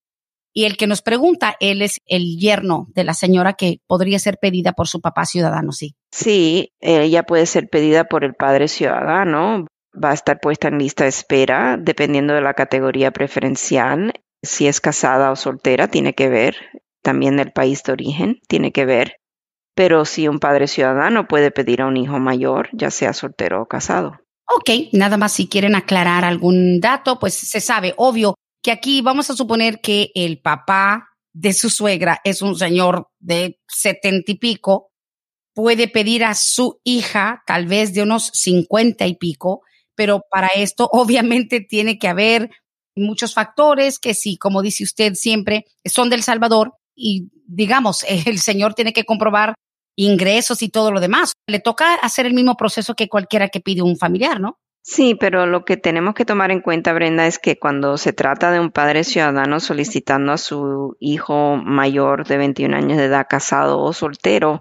y 0.53 0.65
el 0.65 0.77
que 0.77 0.87
nos 0.87 1.01
pregunta, 1.01 1.57
él 1.61 1.81
es 1.81 1.99
el 2.05 2.37
yerno 2.39 2.89
de 2.95 3.05
la 3.05 3.15
señora 3.15 3.55
que 3.55 3.79
podría 3.87 4.19
ser 4.19 4.37
pedida 4.39 4.73
por 4.73 4.87
su 4.87 5.01
papá 5.01 5.25
ciudadano, 5.25 5.73
sí. 5.73 5.95
Sí, 6.13 6.73
ella 6.79 7.23
puede 7.23 7.47
ser 7.47 7.69
pedida 7.71 8.05
por 8.05 8.23
el 8.23 8.35
padre 8.35 8.69
ciudadano, 8.69 9.67
va 10.03 10.11
a 10.11 10.15
estar 10.15 10.41
puesta 10.41 10.69
en 10.69 10.79
lista 10.79 11.05
de 11.05 11.11
espera 11.11 11.77
dependiendo 11.81 12.35
de 12.35 12.41
la 12.41 12.55
categoría 12.55 13.11
preferencial. 13.11 14.13
Si 14.43 14.67
es 14.67 14.81
casada 14.81 15.31
o 15.31 15.37
soltera, 15.37 15.89
tiene 15.89 16.15
que 16.15 16.29
ver 16.29 16.57
también 17.03 17.37
del 17.37 17.53
país 17.53 17.83
de 17.83 17.93
origen, 17.93 18.41
tiene 18.49 18.73
que 18.73 18.85
ver. 18.85 19.17
Pero 19.75 20.05
si 20.05 20.29
un 20.29 20.39
padre 20.39 20.69
ciudadano 20.69 21.27
puede 21.27 21.51
pedir 21.51 21.83
a 21.83 21.87
un 21.87 21.97
hijo 21.97 22.19
mayor, 22.19 22.69
ya 22.73 22.91
sea 22.91 23.13
soltero 23.13 23.63
o 23.63 23.67
casado. 23.67 24.21
Ok, 24.47 24.71
nada 24.93 25.17
más 25.17 25.33
si 25.33 25.49
quieren 25.49 25.75
aclarar 25.75 26.25
algún 26.25 26.81
dato, 26.81 27.19
pues 27.19 27.35
se 27.35 27.61
sabe, 27.61 27.95
obvio, 27.97 28.35
que 28.63 28.73
aquí 28.73 29.01
vamos 29.01 29.31
a 29.31 29.37
suponer 29.37 29.81
que 29.81 30.11
el 30.15 30.41
papá 30.41 31.09
de 31.33 31.53
su 31.53 31.71
suegra 31.71 32.21
es 32.25 32.43
un 32.43 32.57
señor 32.57 33.09
de 33.19 33.59
setenta 33.67 34.31
y 34.31 34.39
pico, 34.39 34.91
puede 35.55 35.89
pedir 35.89 36.25
a 36.25 36.35
su 36.35 36.81
hija 36.85 37.43
tal 37.47 37.67
vez 37.67 37.95
de 37.95 38.03
unos 38.03 38.31
cincuenta 38.33 39.07
y 39.07 39.17
pico, 39.17 39.63
pero 39.97 40.23
para 40.31 40.49
esto 40.55 40.89
obviamente 40.93 41.61
tiene 41.61 41.99
que 41.99 42.09
haber 42.09 42.51
muchos 42.97 43.35
factores 43.35 43.99
que 43.99 44.15
sí, 44.15 44.37
como 44.37 44.63
dice 44.63 44.85
usted 44.85 45.15
siempre, 45.15 45.65
son 45.85 46.11
del 46.11 46.23
Salvador 46.23 46.73
y 46.95 47.31
digamos, 47.47 48.05
el 48.27 48.39
señor 48.39 48.75
tiene 48.75 48.93
que 48.93 49.05
comprobar 49.05 49.55
ingresos 49.97 50.63
y 50.63 50.69
todo 50.69 50.91
lo 50.91 51.01
demás. 51.01 51.33
Le 51.47 51.61
toca 51.61 51.95
hacer 51.95 52.27
el 52.27 52.35
mismo 52.35 52.57
proceso 52.57 52.95
que 52.95 53.09
cualquiera 53.09 53.49
que 53.49 53.61
pide 53.61 53.83
un 53.83 53.97
familiar, 53.97 54.41
¿no? 54.41 54.59
Sí, 54.87 55.15
pero 55.15 55.47
lo 55.47 55.65
que 55.65 55.79
tenemos 55.79 56.15
que 56.15 56.27
tomar 56.27 56.51
en 56.51 56.61
cuenta, 56.61 56.93
Brenda, 56.93 57.27
es 57.27 57.39
que 57.39 57.59
cuando 57.59 57.97
se 57.97 58.13
trata 58.13 58.51
de 58.51 58.61
un 58.61 58.71
padre 58.71 59.03
ciudadano 59.03 59.59
solicitando 59.59 60.33
a 60.33 60.37
su 60.37 60.95
hijo 61.01 61.57
mayor 61.57 62.27
de 62.27 62.37
21 62.37 62.77
años 62.77 62.99
de 62.99 63.05
edad 63.05 63.27
casado 63.27 63.81
o 63.81 63.95
soltero, 63.95 64.61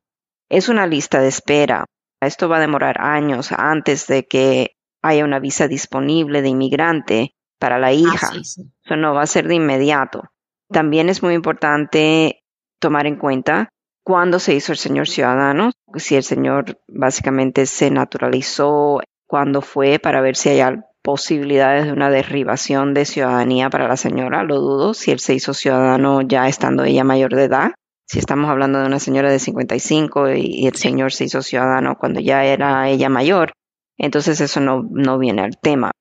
es 0.50 0.70
una 0.70 0.88
lista 0.88 1.20
de 1.20 1.28
espera. 1.28 1.86
Esto 2.22 2.48
va 2.48 2.58
a 2.58 2.62
demorar 2.62 3.02
años 3.02 3.52
antes 3.52 4.08
de 4.08 4.26
que 4.26 4.76
haya 5.04 5.26
una 5.26 5.40
visa 5.40 5.68
disponible 5.68 6.42
de 6.42 6.50
inmigrante 6.50 7.36
para 7.60 7.78
la 7.78 7.94
hija. 7.94 8.32
Eso 8.36 8.96
no 8.98 9.14
va 9.14 9.22
a 9.22 9.28
ser 9.28 9.48
de 9.48 9.56
inmediato. 9.56 10.24
También 10.70 11.10
es 11.10 11.22
muy 11.22 11.36
importante 11.36 12.44
tomar 12.80 13.06
en 13.06 13.18
cuenta 13.18 13.70
cuándo 14.04 14.40
se 14.40 14.54
hizo 14.54 14.72
el 14.72 14.78
señor 14.78 15.08
ciudadano, 15.08 15.72
si 15.96 16.16
el 16.16 16.24
señor 16.24 16.80
básicamente 16.88 17.66
se 17.66 17.92
naturalizó, 17.92 19.00
cuándo 19.28 19.62
fue, 19.62 20.00
para 20.00 20.22
ver 20.22 20.36
si 20.36 20.50
hay 20.50 20.76
posibilidades 21.02 21.86
de 21.86 21.94
una 21.94 22.10
derribación 22.10 22.94
de 22.94 23.06
ciudadanía 23.06 23.70
para 23.70 23.88
la 23.88 23.98
señora, 23.98 24.44
lo 24.44 24.60
dudo, 24.60 24.94
si 24.94 25.12
él 25.12 25.20
se 25.20 25.34
hizo 25.34 25.54
ciudadano 25.54 26.22
ya 26.22 26.48
estando 26.48 26.84
ella 26.84 27.04
mayor 27.04 27.36
de 27.36 27.44
edad. 27.44 27.72
Si 28.06 28.20
estamos 28.20 28.50
hablando 28.50 28.80
de 28.80 28.86
una 28.86 29.00
señora 29.00 29.32
de 29.32 29.40
55 29.40 30.34
y, 30.34 30.42
y 30.46 30.68
el 30.68 30.76
señor 30.76 31.14
se 31.14 31.26
hizo 31.26 31.42
ciudadano 31.42 31.98
cuando 31.98 32.20
ya 32.20 32.44
era 32.46 32.90
ella 32.90 33.10
mayor, 33.10 33.54
entonces 33.98 34.42
eso 34.42 34.60
no, 34.60 34.88
no 34.90 35.18
viene 35.18 35.42
al 35.42 35.58
tema. 35.58 35.92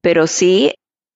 Pero 0.00 0.26
sí, 0.26 0.72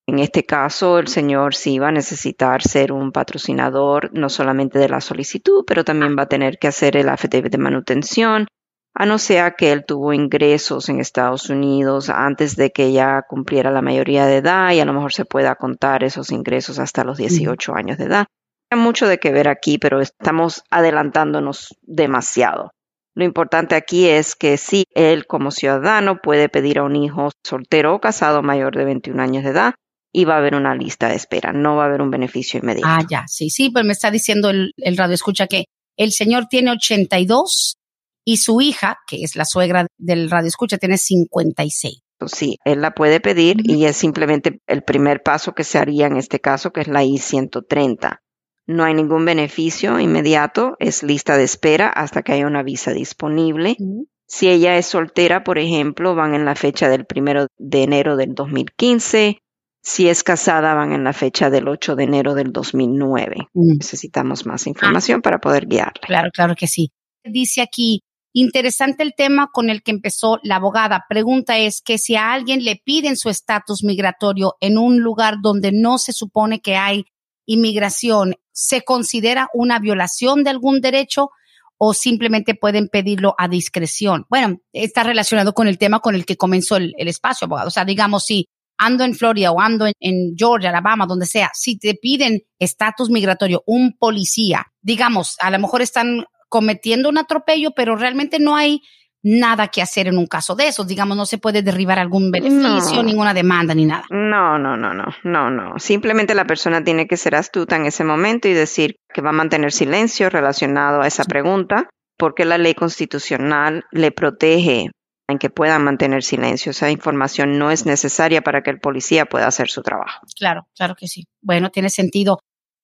en 0.07 0.19
este 0.19 0.45
caso, 0.45 0.99
el 0.99 1.09
señor 1.09 1.55
sí 1.55 1.79
va 1.79 1.89
a 1.89 1.93
necesitar 1.93 2.63
ser 2.63 2.93
un 2.93 3.13
patrocinador, 3.13 4.11
no 4.15 4.31
solamente 4.31 4.79
de 4.79 4.89
la 4.89 5.03
solicitud, 5.03 5.65
pero 5.67 5.85
también 5.85 6.17
va 6.19 6.23
a 6.23 6.29
tener 6.29 6.59
que 6.59 6.69
hacer 6.69 6.97
el 6.97 7.11
affidavit 7.11 7.53
de 7.53 7.59
manutención, 7.59 8.47
a 8.95 9.07
no 9.07 9.19
ser 9.19 9.55
que 9.57 9.71
él 9.71 9.85
tuvo 9.85 10.13
ingresos 10.13 10.89
en 10.89 10.99
Estados 10.99 11.51
Unidos 11.51 12.11
antes 12.11 12.57
de 12.57 12.73
que 12.73 12.91
ya 12.91 13.23
cumpliera 13.29 13.71
la 13.71 13.83
mayoría 13.83 14.27
de 14.27 14.39
edad 14.39 14.73
y 14.73 14.81
a 14.81 14.85
lo 14.85 14.93
mejor 14.93 15.13
se 15.13 15.25
pueda 15.25 15.55
contar 15.57 16.03
esos 16.03 16.33
ingresos 16.33 16.79
hasta 16.79 17.05
los 17.05 17.19
18 17.19 17.75
años 17.75 17.99
de 17.99 18.05
edad. 18.05 18.27
Hay 18.71 18.79
mucho 18.79 19.07
de 19.07 19.19
que 19.19 19.31
ver 19.31 19.49
aquí, 19.49 19.79
pero 19.79 20.01
estamos 20.01 20.65
adelantándonos 20.71 21.77
demasiado. 21.83 22.73
Lo 23.19 23.25
importante 23.25 23.75
aquí 23.75 24.07
es 24.07 24.37
que 24.37 24.57
sí, 24.57 24.85
él 24.95 25.27
como 25.27 25.51
ciudadano 25.51 26.21
puede 26.23 26.49
pedir 26.49 26.79
a 26.79 26.85
un 26.85 26.95
hijo 26.95 27.31
soltero 27.45 27.97
o 27.97 28.01
casado 28.01 28.45
mayor 28.45 28.77
de 28.77 28.85
21 28.85 29.21
años 29.21 29.43
de 29.43 29.51
edad 29.51 29.75
y 30.13 30.25
va 30.25 30.35
a 30.35 30.39
haber 30.39 30.55
una 30.55 30.77
lista 30.77 31.09
de 31.09 31.17
espera, 31.17 31.53
no 31.53 31.75
va 31.75 31.83
a 31.83 31.87
haber 31.87 32.01
un 32.01 32.13
beneficio 32.13 32.61
inmediato. 32.61 32.87
Ah, 32.89 33.05
ya, 33.11 33.25
sí, 33.27 33.51
sí, 33.51 33.71
pues 33.71 33.85
me 33.85 33.91
está 33.91 34.13
diciendo 34.13 34.51
el, 34.51 34.71
el 34.77 34.97
radio 34.97 35.15
escucha 35.15 35.49
que 35.49 35.65
el 35.97 36.13
señor 36.13 36.47
tiene 36.47 36.71
82 36.71 37.79
y 38.25 38.37
su 38.37 38.61
hija, 38.61 38.99
que 39.09 39.25
es 39.25 39.35
la 39.35 39.45
suegra 39.45 39.89
del 39.99 40.31
radio 40.31 40.47
escucha, 40.47 40.79
tiene 40.79 40.97
56. 40.97 41.99
Sí, 42.27 42.59
él 42.65 42.81
la 42.83 42.93
puede 42.93 43.19
pedir 43.19 43.57
y 43.65 43.85
es 43.87 43.97
simplemente 43.97 44.61
el 44.69 44.85
primer 44.85 45.25
paso 45.25 45.57
que 45.57 45.65
se 45.65 45.79
haría 45.79 46.07
en 46.07 46.19
este 46.19 46.39
caso, 46.39 46.71
que 46.71 46.83
es 46.83 46.87
la 46.87 47.03
I-130. 47.03 48.21
No 48.69 48.85
hay 48.85 48.93
ningún 48.93 49.25
beneficio 49.25 49.99
inmediato, 49.99 50.77
es 50.79 51.03
lista 51.03 51.39
de 51.39 51.45
espera 51.45 51.89
hasta 51.89 52.23
que 52.23 52.33
haya 52.33 52.47
una 52.47 52.63
visa 52.63 52.93
disponible. 52.93 53.79
Si 54.27 54.47
ella 54.47 54.77
es 54.77 54.85
soltera, 54.85 55.43
por 55.43 55.59
ejemplo, 55.59 56.15
van 56.15 56.35
en 56.35 56.45
la 56.45 56.55
fecha 56.55 56.91
del 56.91 57.07
primero 57.07 57.47
de 57.57 57.83
enero 57.83 58.17
del 58.17 58.35
2015. 58.35 59.39
Si 59.83 60.09
es 60.11 60.23
casada, 60.23 60.75
van 60.75 60.93
en 60.93 61.03
la 61.03 61.15
fecha 61.15 61.49
del 61.49 61.67
8 61.67 61.97
de 61.97 62.05
enero 62.05 62.35
del 62.35 62.53
2009. 62.53 63.49
Necesitamos 63.55 64.45
más 64.45 64.67
información 64.67 65.23
para 65.23 65.39
poder 65.39 65.67
guiarle. 65.67 66.03
Claro, 66.03 66.29
claro 66.31 66.55
que 66.55 66.67
sí. 66.67 66.91
Dice 67.25 67.63
aquí, 67.63 68.03
interesante 68.35 69.03
el 69.03 69.15
tema 69.17 69.49
con 69.51 69.71
el 69.71 69.83
que 69.83 69.93
empezó 69.93 70.41
la 70.43 70.57
abogada. 70.57 71.07
Pregunta 71.09 71.57
es 71.57 71.81
que 71.81 71.97
si 71.97 72.17
a 72.17 72.33
alguien 72.33 72.65
le 72.65 72.77
piden 72.85 73.17
su 73.17 73.31
estatus 73.31 73.83
migratorio 73.83 74.57
en 74.61 74.77
un 74.77 75.01
lugar 75.01 75.37
donde 75.41 75.71
no 75.73 75.97
se 75.97 76.13
supone 76.13 76.61
que 76.61 76.77
hay 76.77 77.07
inmigración, 77.47 78.35
¿se 78.59 78.83
considera 78.83 79.49
una 79.55 79.79
violación 79.79 80.43
de 80.43 80.51
algún 80.51 80.81
derecho 80.81 81.31
o 81.77 81.95
simplemente 81.95 82.57
pueden 82.57 82.89
pedirlo 82.89 83.37
a 83.39 83.47
discreción? 83.47 84.27
Bueno, 84.29 84.59
está 84.73 85.05
relacionado 85.05 85.55
con 85.55 85.69
el 85.69 85.79
tema 85.79 86.01
con 86.01 86.17
el 86.17 86.27
que 86.27 86.37
comenzó 86.37 86.75
el, 86.75 86.93
espacio, 86.97 87.45
abogado. 87.45 87.69
O 87.69 87.71
sea, 87.71 87.85
digamos, 87.85 88.25
si 88.25 88.49
ando 88.77 89.05
en 89.05 89.15
Florida 89.15 89.53
o 89.53 89.61
ando 89.61 89.87
en, 90.01 90.35
Georgia, 90.37 90.71
Alabama, 90.71 91.07
donde 91.07 91.27
sea, 91.27 91.53
si 91.55 91.79
te 91.79 91.95
piden 91.95 92.43
estatus 92.59 93.11
migratorio, 93.11 93.63
un 93.65 93.97
policía, 93.97 94.67
digamos, 94.83 95.37
a 95.39 95.53
lo 95.53 95.61
mejor 95.61 95.81
están 95.81 96.25
cometiendo 96.49 97.11
un 97.11 97.19
atropello, 97.19 97.71
pero 97.77 97.95
realmente 97.95 98.41
no 98.41 98.57
hay 98.57 98.83
nada 99.23 99.69
que 99.69 99.83
hacer 99.83 100.07
en 100.07 100.19
un 100.19 100.27
caso 100.27 100.55
de 100.55 100.69
esos. 100.69 100.87
Digamos, 100.87 101.17
no 101.17 101.27
se 101.27 101.39
puede 101.39 101.63
derribar 101.63 101.99
algún 101.99 102.31
beneficio, 102.31 103.03
ninguna 103.03 103.35
demanda 103.35 103.75
ni 103.75 103.85
nada. 103.85 104.05
No, 104.11 104.59
no, 104.59 104.77
no, 104.77 104.95
no, 104.95 105.07
no, 105.25 105.51
no. 105.51 105.79
Simplemente 105.79 106.35
la 106.35 106.47
persona 106.47 106.83
tiene 106.85 107.07
que 107.07 107.17
ser 107.17 107.35
astuta 107.35 107.77
en 107.77 107.87
ese 107.87 108.05
momento 108.05 108.49
y 108.49 108.53
decir 108.53 108.97
que 109.13 109.23
va 109.23 109.31
a 109.31 109.33
mantener 109.33 109.73
silencio 109.73 110.31
relacionado 110.31 111.03
a 111.03 111.07
esa 111.07 111.25
pregunta, 111.25 111.89
porque 112.17 112.45
la 112.45 112.59
ley 112.59 112.75
constitucional 112.75 113.85
le 113.91 114.11
protege 114.11 114.91
en 115.29 115.39
que 115.39 115.51
pueda 115.51 115.79
mantener 115.79 116.23
silencio. 116.23 116.71
Esa 116.71 116.91
información 116.91 117.59
no 117.59 117.71
es 117.71 117.87
necesaria 117.87 118.41
para 118.41 118.63
que 118.63 118.71
el 118.71 118.81
policía 118.81 119.27
pueda 119.27 119.47
hacer 119.47 119.69
su 119.69 119.83
trabajo. 119.83 120.21
Claro, 120.37 120.67
claro 120.75 120.95
que 120.95 121.07
sí. 121.07 121.27
Bueno, 121.43 121.71
tiene 121.71 121.91
sentido. 121.91 122.39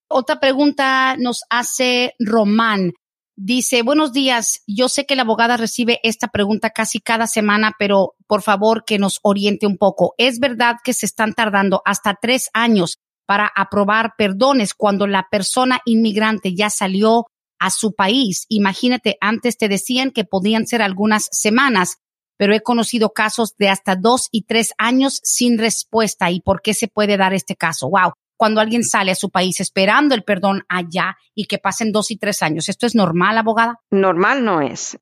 Otra 0.09 0.39
pregunta 0.39 1.17
nos 1.19 1.43
hace 1.49 2.13
Román. 2.19 2.93
Dice, 3.37 3.83
buenos 3.83 4.13
días, 4.13 4.63
yo 4.69 4.89
sé 4.89 5.07
que 5.07 5.17
la 5.17 5.23
abogada 5.23 5.57
recibe 5.57 5.99
esta 6.05 6.29
pregunta 6.29 6.71
casi 6.71 7.01
cada 7.01 7.27
semana, 7.27 7.73
pero 7.81 8.15
por 8.29 8.43
favor 8.43 8.85
que 8.85 8.97
nos 8.97 9.19
oriente 9.23 9.67
un 9.67 9.77
poco. 9.77 10.15
¿Es 10.19 10.39
verdad 10.39 10.77
que 10.85 10.93
se 10.93 11.05
están 11.05 11.35
tardando 11.35 11.83
hasta 11.85 12.15
tres 12.15 12.49
años 12.53 13.01
para 13.27 13.51
aprobar 13.57 14.13
perdones 14.17 14.73
cuando 14.73 15.09
la 15.09 15.27
persona 15.33 15.81
inmigrante 15.85 16.55
ya 16.55 16.71
salió 16.71 17.27
a 17.59 17.71
su 17.71 17.95
país? 17.95 18.47
Imagínate, 18.51 19.17
antes 19.21 19.59
te 19.59 19.69
decían 19.69 20.13
que 20.13 20.25
podían 20.25 20.69
ser 20.69 20.81
algunas 20.81 21.27
semanas, 21.33 21.97
pero 22.37 22.55
he 22.55 22.61
conocido 22.61 23.11
casos 23.11 23.57
de 23.59 23.69
hasta 23.69 23.97
dos 23.97 24.29
y 24.31 24.43
tres 24.43 24.75
años 24.79 25.19
sin 25.25 25.59
respuesta. 25.59 26.31
¿Y 26.31 26.41
por 26.41 26.63
qué 26.63 26.73
se 26.73 26.87
puede 26.87 27.17
dar 27.17 27.35
este 27.35 27.57
caso? 27.57 27.91
Wow 27.91 28.13
cuando 28.37 28.61
alguien 28.61 28.85
sale 28.85 29.13
a 29.13 29.17
su 29.17 29.31
país 29.31 29.61
esperando 29.61 30.15
el 30.15 30.25
perdón 30.25 30.65
allá 30.69 31.17
y 31.35 31.47
que 31.47 31.59
pasen 31.59 31.93
dos 31.93 32.11
y 32.11 32.17
tres 32.17 32.43
años. 32.43 32.69
¿Esto 32.69 32.87
es 32.87 32.95
normal, 32.95 33.39
abogada? 33.39 33.81
Normal 33.91 34.45
no 34.45 34.61
es. 34.61 34.99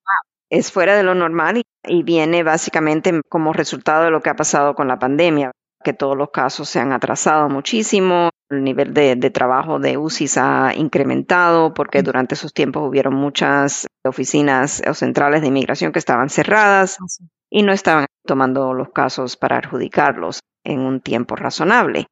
Es 0.50 0.70
fuera 0.70 0.96
de 0.96 1.02
lo 1.02 1.14
normal 1.14 1.62
y, 1.84 2.02
viene 2.02 2.42
básicamente 2.42 3.20
como 3.28 3.52
resultado 3.52 4.04
de 4.04 4.10
lo 4.10 4.20
que 4.20 4.30
ha 4.30 4.36
pasado 4.36 4.74
con 4.74 4.86
la 4.86 4.98
pandemia, 4.98 5.50
que 5.82 5.94
todos 5.94 6.16
los 6.16 6.30
casos 6.30 6.68
se 6.68 6.78
han 6.78 6.92
atrasado 6.92 7.48
muchísimo, 7.48 8.30
el 8.52 8.64
nivel 8.64 8.92
de, 8.92 9.16
trabajo 9.30 9.78
de 9.78 9.96
UCIs 9.96 10.36
ha 10.36 10.74
incrementado 10.76 11.72
porque 11.72 12.02
durante 12.02 12.34
esos 12.34 12.52
tiempos 12.52 12.86
hubieron 12.86 13.14
muchas 13.14 13.86
oficinas 14.04 14.82
o 14.86 14.94
centrales 14.94 15.40
de 15.40 15.48
inmigración 15.48 15.90
que 15.90 15.98
estaban 15.98 16.28
cerradas 16.28 16.98
ah, 17.00 17.06
y 17.50 17.62
no 17.62 17.72
estaban 17.72 18.06
tomando 18.26 18.74
los 18.74 18.90
casos 18.90 19.36
para 19.36 19.56
adjudicarlos 19.56 20.40
en 20.64 20.80
un 20.80 21.00
tiempo 21.00 21.34
razonable. 21.34 22.06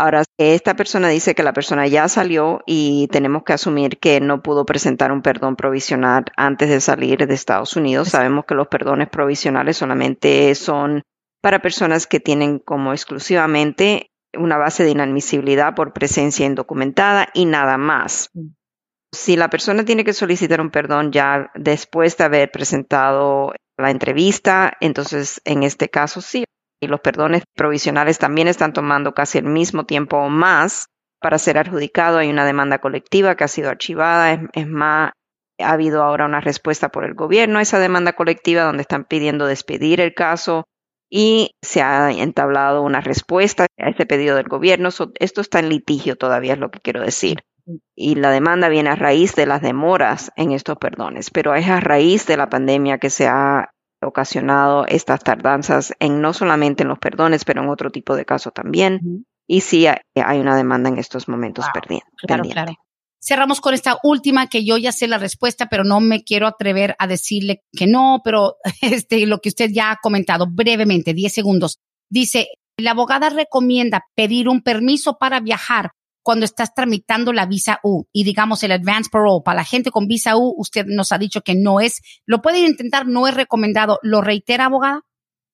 Ahora, 0.00 0.22
esta 0.38 0.76
persona 0.76 1.08
dice 1.08 1.34
que 1.34 1.42
la 1.42 1.52
persona 1.52 1.88
ya 1.88 2.06
salió 2.06 2.60
y 2.66 3.08
tenemos 3.08 3.42
que 3.42 3.54
asumir 3.54 3.98
que 3.98 4.20
no 4.20 4.42
pudo 4.42 4.64
presentar 4.64 5.10
un 5.10 5.22
perdón 5.22 5.56
provisional 5.56 6.26
antes 6.36 6.68
de 6.68 6.80
salir 6.80 7.26
de 7.26 7.34
Estados 7.34 7.74
Unidos. 7.74 8.10
Sabemos 8.10 8.44
que 8.44 8.54
los 8.54 8.68
perdones 8.68 9.08
provisionales 9.08 9.76
solamente 9.76 10.54
son 10.54 11.02
para 11.42 11.60
personas 11.62 12.06
que 12.06 12.20
tienen 12.20 12.60
como 12.60 12.92
exclusivamente 12.92 14.12
una 14.38 14.56
base 14.56 14.84
de 14.84 14.90
inadmisibilidad 14.90 15.74
por 15.74 15.92
presencia 15.92 16.46
indocumentada 16.46 17.26
y 17.34 17.46
nada 17.46 17.76
más. 17.76 18.30
Si 19.12 19.34
la 19.34 19.50
persona 19.50 19.84
tiene 19.84 20.04
que 20.04 20.12
solicitar 20.12 20.60
un 20.60 20.70
perdón 20.70 21.10
ya 21.10 21.50
después 21.56 22.16
de 22.16 22.22
haber 22.22 22.52
presentado 22.52 23.52
la 23.76 23.90
entrevista, 23.90 24.76
entonces 24.80 25.40
en 25.44 25.64
este 25.64 25.88
caso 25.88 26.20
sí, 26.20 26.44
y 26.80 26.86
los 26.86 27.00
perdones 27.00 27.42
provisionales 27.54 28.18
también 28.18 28.48
están 28.48 28.72
tomando 28.72 29.14
casi 29.14 29.38
el 29.38 29.44
mismo 29.44 29.84
tiempo 29.84 30.18
o 30.18 30.28
más 30.28 30.86
para 31.20 31.38
ser 31.38 31.58
adjudicado. 31.58 32.18
Hay 32.18 32.30
una 32.30 32.44
demanda 32.44 32.78
colectiva 32.78 33.34
que 33.36 33.44
ha 33.44 33.48
sido 33.48 33.70
archivada. 33.70 34.40
Es, 34.52 34.68
más, 34.68 35.12
ha 35.58 35.72
habido 35.72 36.02
ahora 36.02 36.26
una 36.26 36.40
respuesta 36.40 36.88
por 36.88 37.04
el 37.04 37.14
gobierno 37.14 37.58
a 37.58 37.62
esa 37.62 37.78
demanda 37.78 38.12
colectiva 38.12 38.62
donde 38.62 38.82
están 38.82 39.04
pidiendo 39.04 39.46
despedir 39.46 40.00
el 40.00 40.14
caso 40.14 40.64
y 41.10 41.52
se 41.62 41.82
ha 41.82 42.10
entablado 42.12 42.82
una 42.82 43.00
respuesta 43.00 43.66
a 43.78 43.88
ese 43.88 44.06
pedido 44.06 44.36
del 44.36 44.48
gobierno. 44.48 44.88
esto 44.88 45.40
está 45.40 45.58
en 45.58 45.70
litigio 45.70 46.16
todavía, 46.16 46.52
es 46.52 46.58
lo 46.58 46.70
que 46.70 46.80
quiero 46.80 47.00
decir. 47.00 47.40
Y 47.94 48.14
la 48.14 48.30
demanda 48.30 48.68
viene 48.68 48.90
a 48.90 48.94
raíz 48.94 49.34
de 49.34 49.46
las 49.46 49.60
demoras 49.60 50.30
en 50.36 50.52
estos 50.52 50.78
perdones, 50.78 51.30
pero 51.30 51.54
es 51.54 51.68
a 51.68 51.80
raíz 51.80 52.26
de 52.26 52.36
la 52.36 52.48
pandemia 52.48 52.98
que 52.98 53.10
se 53.10 53.26
ha 53.26 53.70
ocasionado 54.00 54.86
estas 54.86 55.20
tardanzas 55.20 55.92
en 55.98 56.20
no 56.20 56.32
solamente 56.32 56.82
en 56.82 56.88
los 56.88 56.98
perdones, 56.98 57.44
pero 57.44 57.62
en 57.62 57.68
otro 57.68 57.90
tipo 57.90 58.16
de 58.16 58.24
casos 58.24 58.52
también. 58.52 59.24
Y 59.46 59.62
sí 59.62 59.86
hay 59.86 60.38
una 60.38 60.56
demanda 60.56 60.88
en 60.88 60.98
estos 60.98 61.28
momentos 61.28 61.66
perdiendo. 61.72 62.06
Claro, 62.16 62.44
claro. 62.44 62.74
Cerramos 63.20 63.60
con 63.60 63.74
esta 63.74 63.98
última 64.04 64.46
que 64.46 64.64
yo 64.64 64.76
ya 64.76 64.92
sé 64.92 65.08
la 65.08 65.18
respuesta, 65.18 65.66
pero 65.68 65.82
no 65.82 66.00
me 66.00 66.22
quiero 66.22 66.46
atrever 66.46 66.94
a 66.98 67.08
decirle 67.08 67.62
que 67.72 67.86
no, 67.86 68.20
pero 68.22 68.56
este, 68.82 69.26
lo 69.26 69.38
que 69.38 69.48
usted 69.48 69.70
ya 69.72 69.90
ha 69.90 69.96
comentado 69.96 70.46
brevemente, 70.48 71.14
10 71.14 71.32
segundos. 71.32 71.78
Dice, 72.08 72.48
la 72.76 72.92
abogada 72.92 73.28
recomienda 73.30 74.04
pedir 74.14 74.48
un 74.48 74.62
permiso 74.62 75.18
para 75.18 75.40
viajar 75.40 75.90
cuando 76.28 76.44
estás 76.44 76.74
tramitando 76.74 77.32
la 77.32 77.46
visa 77.46 77.80
U 77.82 78.04
y 78.12 78.22
digamos 78.22 78.62
el 78.62 78.72
advance 78.72 79.08
parole 79.10 79.40
para 79.42 79.56
la 79.56 79.64
gente 79.64 79.90
con 79.90 80.06
visa 80.06 80.36
U, 80.36 80.52
usted 80.58 80.84
nos 80.86 81.10
ha 81.10 81.16
dicho 81.16 81.40
que 81.40 81.54
no 81.54 81.80
es, 81.80 82.02
lo 82.26 82.42
pueden 82.42 82.66
intentar, 82.66 83.06
no 83.06 83.26
es 83.26 83.34
recomendado. 83.34 83.98
¿Lo 84.02 84.20
reitera, 84.20 84.66
abogada? 84.66 85.00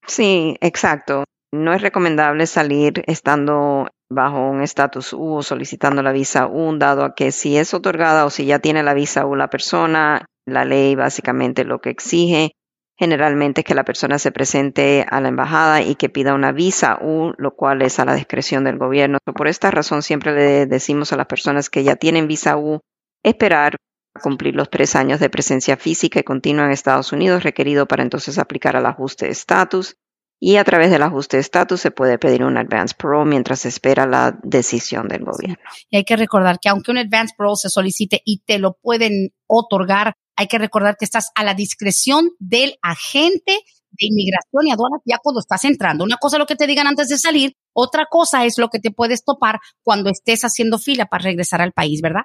Sí, 0.05 0.57
exacto. 0.61 1.23
No 1.53 1.75
es 1.75 1.81
recomendable 1.81 2.49
salir 2.49 3.05
estando 3.07 3.87
bajo 4.11 4.51
un 4.51 4.63
estatus 4.63 5.13
U 5.13 5.37
o 5.37 5.43
solicitando 5.45 6.03
la 6.03 6.11
visa 6.11 6.49
U, 6.49 6.77
dado 6.77 7.05
a 7.05 7.15
que 7.15 7.31
si 7.31 7.57
es 7.57 7.73
otorgada 7.73 8.25
o 8.25 8.31
si 8.31 8.45
ya 8.45 8.59
tiene 8.59 8.83
la 8.83 8.95
visa 8.95 9.27
U 9.27 9.37
la 9.37 9.51
persona, 9.51 10.27
la 10.45 10.65
ley 10.65 10.97
básicamente 10.97 11.65
lo 11.65 11.81
que 11.81 11.91
exige 11.91 12.51
generalmente 12.97 13.61
es 13.61 13.65
que 13.65 13.75
la 13.75 13.85
persona 13.85 14.19
se 14.19 14.33
presente 14.33 15.05
a 15.09 15.21
la 15.21 15.29
embajada 15.29 15.83
y 15.83 15.95
que 15.97 16.09
pida 16.09 16.35
una 16.35 16.53
visa 16.53 16.99
U, 17.01 17.33
lo 17.37 17.55
cual 17.55 17.83
es 17.83 17.99
a 17.99 18.05
la 18.05 18.15
discreción 18.15 18.65
del 18.65 18.79
gobierno. 18.79 19.19
Por 19.35 19.49
esta 19.49 19.71
razón 19.71 20.03
siempre 20.03 20.35
le 20.35 20.67
decimos 20.67 21.13
a 21.13 21.17
las 21.17 21.27
personas 21.27 21.71
que 21.71 21.85
ya 21.85 21.97
tienen 21.97 22.29
visa 22.29 22.57
U 22.57 22.81
esperar 23.23 23.77
a 24.15 24.21
cumplir 24.21 24.55
los 24.55 24.71
tres 24.71 24.95
años 24.95 25.19
de 25.19 25.31
presencia 25.31 25.77
física 25.77 26.21
y 26.21 26.25
continua 26.25 26.67
en 26.67 26.71
Estados 26.71 27.13
Unidos 27.13 27.43
requerido 27.43 27.87
para 27.87 28.03
entonces 28.03 28.39
aplicar 28.39 28.77
al 28.77 28.87
ajuste 28.87 29.27
de 29.27 29.33
estatus 29.33 29.97
y 30.47 30.59
a 30.59 30.65
través 30.65 30.91
del 30.91 31.03
ajuste 31.03 31.39
de 31.39 31.41
estatus 31.41 31.81
se 31.81 31.91
puede 31.91 32.19
pedir 32.19 32.45
un 32.45 32.59
advance 32.59 32.95
parole 32.95 33.31
mientras 33.31 33.61
se 33.61 33.71
espera 33.71 34.07
la 34.07 34.39
decisión 34.43 35.09
del 35.09 35.25
gobierno. 35.25 35.57
Y 35.89 35.97
hay 35.97 36.05
que 36.05 36.17
recordar 36.17 36.59
que 36.61 36.69
aunque 36.69 36.91
un 36.91 36.99
advance 36.99 37.33
parole 37.35 37.57
se 37.57 37.71
solicite 37.71 38.21
y 38.27 38.43
te 38.45 38.59
lo 38.59 38.75
pueden 38.75 39.31
otorgar, 39.47 40.13
hay 40.37 40.47
que 40.47 40.59
recordar 40.59 40.99
que 40.99 41.07
estás 41.07 41.31
a 41.35 41.45
la 41.45 41.55
discreción 41.55 42.29
del 42.39 42.77
agente 42.83 43.61
de 43.93 44.07
inmigración 44.07 44.67
y 44.67 44.71
aduanas 44.71 45.01
ya 45.07 45.17
cuando 45.23 45.41
estás 45.41 45.65
entrando. 45.65 46.05
Una 46.05 46.19
cosa 46.19 46.37
es 46.37 46.41
lo 46.41 46.47
que 46.47 46.57
te 46.57 46.67
digan 46.67 46.89
antes 46.89 47.09
de 47.09 47.17
salir, 47.17 47.57
otra 47.73 48.05
cosa 48.11 48.45
es 48.45 48.59
lo 48.59 48.69
que 48.69 48.81
te 48.81 48.91
puedes 48.91 49.25
topar 49.25 49.61
cuando 49.83 50.11
estés 50.11 50.43
haciendo 50.43 50.79
fila 50.79 51.07
para 51.07 51.25
regresar 51.25 51.63
al 51.63 51.73
país, 51.73 52.03
¿verdad? 52.03 52.25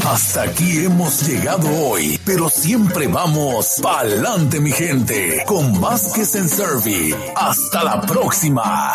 Hasta 0.05 0.43
aquí 0.43 0.85
hemos 0.85 1.27
llegado 1.27 1.67
hoy, 1.87 2.19
pero 2.25 2.49
siempre 2.49 3.07
vamos 3.07 3.79
pa'lante, 3.81 4.59
mi 4.59 4.71
gente, 4.71 5.43
con 5.47 5.81
Vázquez 5.81 6.35
en 6.35 6.47
Servi. 6.47 7.15
Hasta 7.35 7.83
la 7.83 8.01
próxima. 8.01 8.93